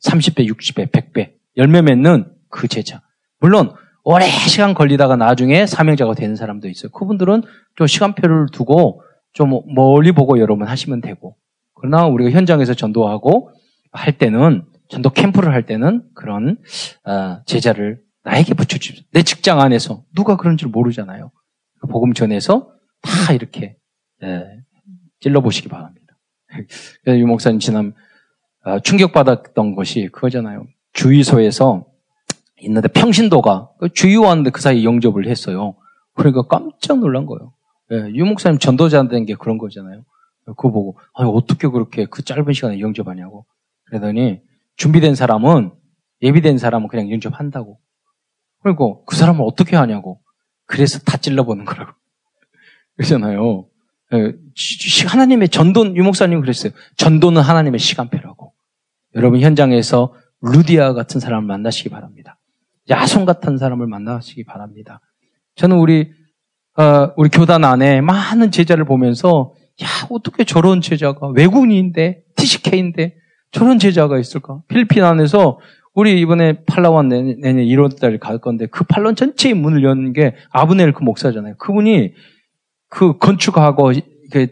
30배, 0.04 0.48
60배, 0.48 0.90
100배 0.90 1.32
열매 1.56 1.82
맺는 1.82 2.32
그 2.48 2.68
제자. 2.68 3.02
물론 3.40 3.74
오래 4.04 4.26
시간 4.26 4.72
걸리다가 4.72 5.16
나중에 5.16 5.66
사명자가 5.66 6.14
되는 6.14 6.36
사람도 6.36 6.68
있어요. 6.68 6.90
그분들은 6.92 7.42
좀 7.74 7.86
시간표를 7.86 8.46
두고 8.52 9.02
좀 9.32 9.60
멀리 9.74 10.12
보고 10.12 10.38
여러분 10.38 10.66
하시면 10.66 11.00
되고 11.00 11.36
그러나 11.74 12.06
우리가 12.06 12.30
현장에서 12.30 12.74
전도하고 12.74 13.50
할 13.92 14.16
때는 14.16 14.64
전도 14.88 15.10
캠프를 15.10 15.52
할 15.52 15.66
때는 15.66 16.04
그런 16.14 16.58
어, 17.04 17.42
제자를 17.46 18.00
나에게 18.24 18.54
붙여주십시오. 18.54 19.04
내 19.12 19.22
직장 19.22 19.60
안에서 19.60 20.04
누가 20.14 20.36
그런 20.36 20.56
줄 20.56 20.68
모르잖아요. 20.68 21.30
복음 21.90 22.12
전에서 22.12 22.72
다 23.02 23.32
이렇게 23.32 23.76
예, 24.22 24.44
찔러보시기 25.20 25.68
바랍니다. 25.68 26.18
유 27.08 27.26
목사님 27.26 27.60
지난 27.60 27.94
어, 28.64 28.80
충격받았던 28.80 29.74
것이 29.76 30.08
그거잖아요. 30.12 30.66
주유소에서 30.92 31.86
있는데 32.62 32.88
평신도가 32.88 33.70
그 33.78 33.88
주유하는데 33.92 34.50
그 34.50 34.60
사이 34.60 34.84
영접을 34.84 35.28
했어요. 35.28 35.76
그러니까 36.14 36.42
깜짝 36.42 36.98
놀란 36.98 37.26
거예요. 37.26 37.52
예, 37.92 38.12
유 38.14 38.24
목사님 38.24 38.58
전도자 38.58 39.06
된 39.08 39.24
게 39.26 39.34
그런 39.34 39.58
거잖아요. 39.58 40.04
그거 40.46 40.70
보고 40.70 40.98
아니, 41.14 41.30
어떻게 41.30 41.68
그렇게 41.68 42.06
그 42.06 42.22
짧은 42.24 42.52
시간에 42.52 42.80
영접하냐고. 42.80 43.46
그러더니 43.84 44.40
준비된 44.76 45.14
사람은 45.14 45.72
예비된 46.22 46.58
사람은 46.58 46.88
그냥 46.88 47.10
영접한다고. 47.10 47.78
그리고 48.62 49.04
그 49.04 49.16
사람은 49.16 49.42
어떻게 49.42 49.76
하냐고. 49.76 50.20
그래서 50.66 50.98
다 51.00 51.16
찔러보는 51.16 51.64
거라고. 51.64 51.92
그러잖아요. 52.96 53.68
예, 54.14 54.32
하나님의 55.06 55.48
전도, 55.48 55.94
유목사님 55.96 56.40
그랬어요. 56.40 56.72
전도는 56.96 57.42
하나님의 57.42 57.78
시간표라고. 57.78 58.54
여러분 59.14 59.40
현장에서 59.40 60.14
루디아 60.42 60.92
같은 60.92 61.20
사람을 61.20 61.46
만나시기 61.46 61.88
바랍니다. 61.88 62.38
야손 62.88 63.24
같은 63.24 63.58
사람을 63.58 63.86
만나시기 63.86 64.44
바랍니다. 64.44 65.00
저는 65.56 65.78
우리 65.78 66.12
어, 66.78 67.12
우리 67.16 67.30
교단 67.30 67.64
안에 67.64 68.02
많은 68.02 68.50
제자를 68.50 68.84
보면서 68.84 69.54
야 69.82 69.86
어떻게 70.10 70.44
저런 70.44 70.82
제자가 70.82 71.28
외국인인데 71.28 72.22
TCK인데 72.36 73.16
저런 73.52 73.78
제자가 73.78 74.18
있을까? 74.18 74.62
필리핀 74.68 75.04
안에서 75.04 75.58
우리 75.94 76.20
이번에 76.20 76.64
팔라완 76.66 77.08
내년, 77.08 77.40
내년 77.40 77.64
1월 77.64 77.98
달에 77.98 78.18
갈 78.18 78.38
건데 78.38 78.66
그 78.66 78.84
팔런 78.84 79.16
전체의 79.16 79.54
문을 79.54 79.82
여는 79.82 80.12
게 80.12 80.34
아브넬 80.50 80.92
그 80.92 81.02
목사잖아요. 81.02 81.56
그분이 81.56 82.12
그 82.88 83.16
건축하고 83.18 83.92
그 84.30 84.48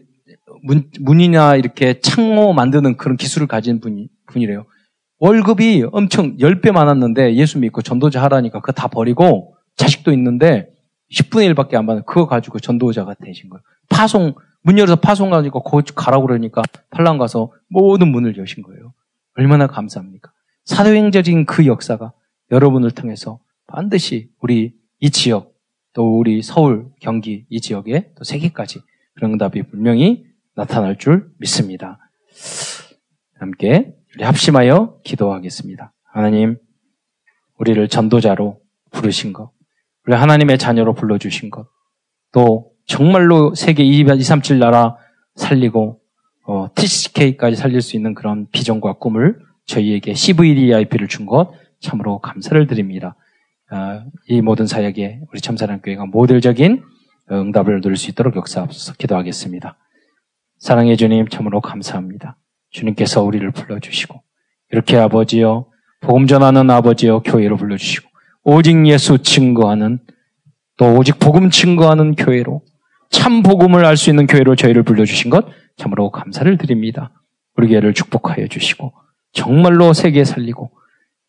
문, 0.63 0.85
문이나 1.01 1.57
이렇게 1.57 2.01
창호 2.01 2.55
만드는 2.55 2.97
그런 2.97 3.17
기술을 3.17 3.47
가진 3.47 3.81
분이, 3.81 4.09
분이래요. 4.27 4.65
월급이 5.19 5.85
엄청 5.93 6.37
10배 6.39 6.73
많았는데 6.73 7.35
예수 7.35 7.59
믿고 7.59 7.83
전도자 7.83 8.23
하라니까 8.23 8.61
그거 8.61 8.73
다 8.73 8.89
버리고 8.89 9.55
자식도 9.77 10.13
있는데 10.13 10.69
10분의 11.13 11.55
1밖에 11.55 11.75
안 11.75 11.87
받는 11.87 12.05
그거 12.07 12.27
가지고 12.27 12.59
전도자가 12.59 13.15
되신 13.23 13.51
거예요. 13.51 13.63
파송, 13.91 14.35
문 14.65 14.79
열어서 14.79 14.97
파송 14.97 15.29
가지고 15.29 15.63
거기 15.63 15.93
가라고 15.95 16.27
그러니까 16.27 16.63
팔랑 16.91 17.19
가서 17.19 17.53
모든 17.69 18.09
문을 18.09 18.39
여신 18.39 18.63
거예요. 18.63 18.95
얼마나 19.37 19.67
감사합니까? 19.67 20.33
사도행적인 20.65 21.45
그 21.45 21.67
역사가 21.67 22.13
여러분을 22.51 22.91
통해서 22.91 23.41
반드시 23.67 24.31
우리 24.41 24.75
이 25.01 25.11
지역, 25.11 25.53
또 25.93 26.19
우리 26.19 26.41
서울, 26.41 26.87
경기 26.99 27.45
이 27.51 27.61
지역에 27.61 28.13
또 28.17 28.25
세계까지 28.25 28.81
그런 29.15 29.33
응답이 29.33 29.65
분명히 29.65 30.25
나타날 30.55 30.97
줄 30.97 31.31
믿습니다. 31.39 31.99
함께 33.39 33.95
우리 34.15 34.25
합심하여 34.25 35.01
기도하겠습니다. 35.05 35.93
하나님, 36.05 36.57
우리를 37.59 37.87
전도자로 37.89 38.61
부르신 38.93 39.35
것, 39.35 39.53
우리 40.07 40.15
하나님의 40.15 40.57
자녀로 40.57 40.95
불러주신 40.95 41.51
것, 41.51 41.69
또 42.33 42.74
정말로 42.87 43.55
세계 43.55 43.83
237 43.83 44.59
나라 44.59 44.97
살리고 45.37 46.01
어, 46.47 46.69
TCK까지 46.75 47.57
살릴 47.57 47.81
수 47.81 47.97
있는 47.97 48.15
그런 48.15 48.47
비전과 48.51 48.95
꿈을 48.95 49.39
저희에게 49.67 50.15
CVDIP를 50.15 51.09
준 51.09 51.27
것 51.27 51.53
참으로 51.81 52.19
감사를 52.19 52.67
드립니다. 52.67 53.17
어, 53.71 54.05
이 54.29 54.41
모든 54.41 54.67
사역에 54.67 55.21
우리 55.31 55.41
참사랑교회가 55.41 56.07
모델적인 56.07 56.83
응답을 57.31 57.81
누릴 57.81 57.97
수 57.97 58.11
있도록 58.11 58.37
역사하옵소서 58.37 58.95
기도하겠습니다. 58.95 59.77
사랑해 60.59 60.97
주님 60.97 61.29
참으로 61.29 61.61
감사합니다. 61.61 62.37
주님께서 62.71 63.23
우리를 63.23 63.51
불러주시고 63.53 64.23
이렇게 64.73 64.97
아버지여 64.97 65.67
복음 66.01 66.27
전하는 66.27 66.71
아버지여 66.71 67.21
교회로 67.21 67.57
불러주시고 67.57 68.09
오직 68.45 68.87
예수 68.87 69.19
증거하는 69.19 70.01
또 70.77 70.97
오직 70.97 71.19
복음 71.19 71.51
증거하는 71.51 72.15
교회로 72.15 72.63
참 73.15 73.43
복음을 73.43 73.85
알 73.85 73.97
수 73.97 74.11
있는 74.11 74.27
교회로 74.27 74.57
저희를 74.57 74.83
불러주신 74.83 75.31
것 75.31 75.47
참으로 75.77 76.11
감사를 76.11 76.59
드립니다. 76.59 77.13
우리 77.57 77.69
교회를 77.69 77.95
축복하여 77.95 78.49
주시고 78.49 78.93
정말로 79.33 79.93
세계 79.93 80.25
살리고 80.25 80.73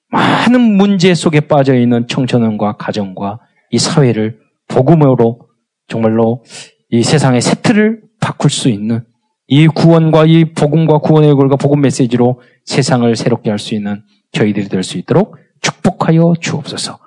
많은 0.09 0.59
문제 0.61 1.13
속에 1.13 1.41
빠져 1.41 1.75
있는 1.75 2.07
청소년과 2.07 2.77
가정과 2.77 3.39
이 3.69 3.77
사회를 3.77 4.39
복음으로 4.67 5.47
정말로 5.88 6.43
이 6.89 7.03
세상의 7.03 7.41
세트를 7.41 8.01
바꿀 8.19 8.49
수 8.49 8.69
있는 8.69 9.05
이 9.47 9.67
구원과 9.67 10.25
이 10.25 10.53
복음과 10.53 10.97
구원의 10.99 11.29
얼굴과 11.29 11.57
복음 11.57 11.81
메시지로 11.81 12.41
세상을 12.65 13.15
새롭게 13.15 13.51
할 13.51 13.59
수 13.59 13.75
있는 13.75 14.01
저희들이 14.31 14.69
될 14.69 14.81
수 14.81 14.97
있도록 14.97 15.38
축복하여 15.61 16.33
주옵소서. 16.41 16.97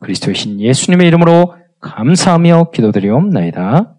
그리스도의 0.00 0.36
신 0.36 0.60
예수님의 0.60 1.08
이름으로 1.08 1.54
감사하며 1.80 2.70
기도드리옵나이다. 2.72 3.96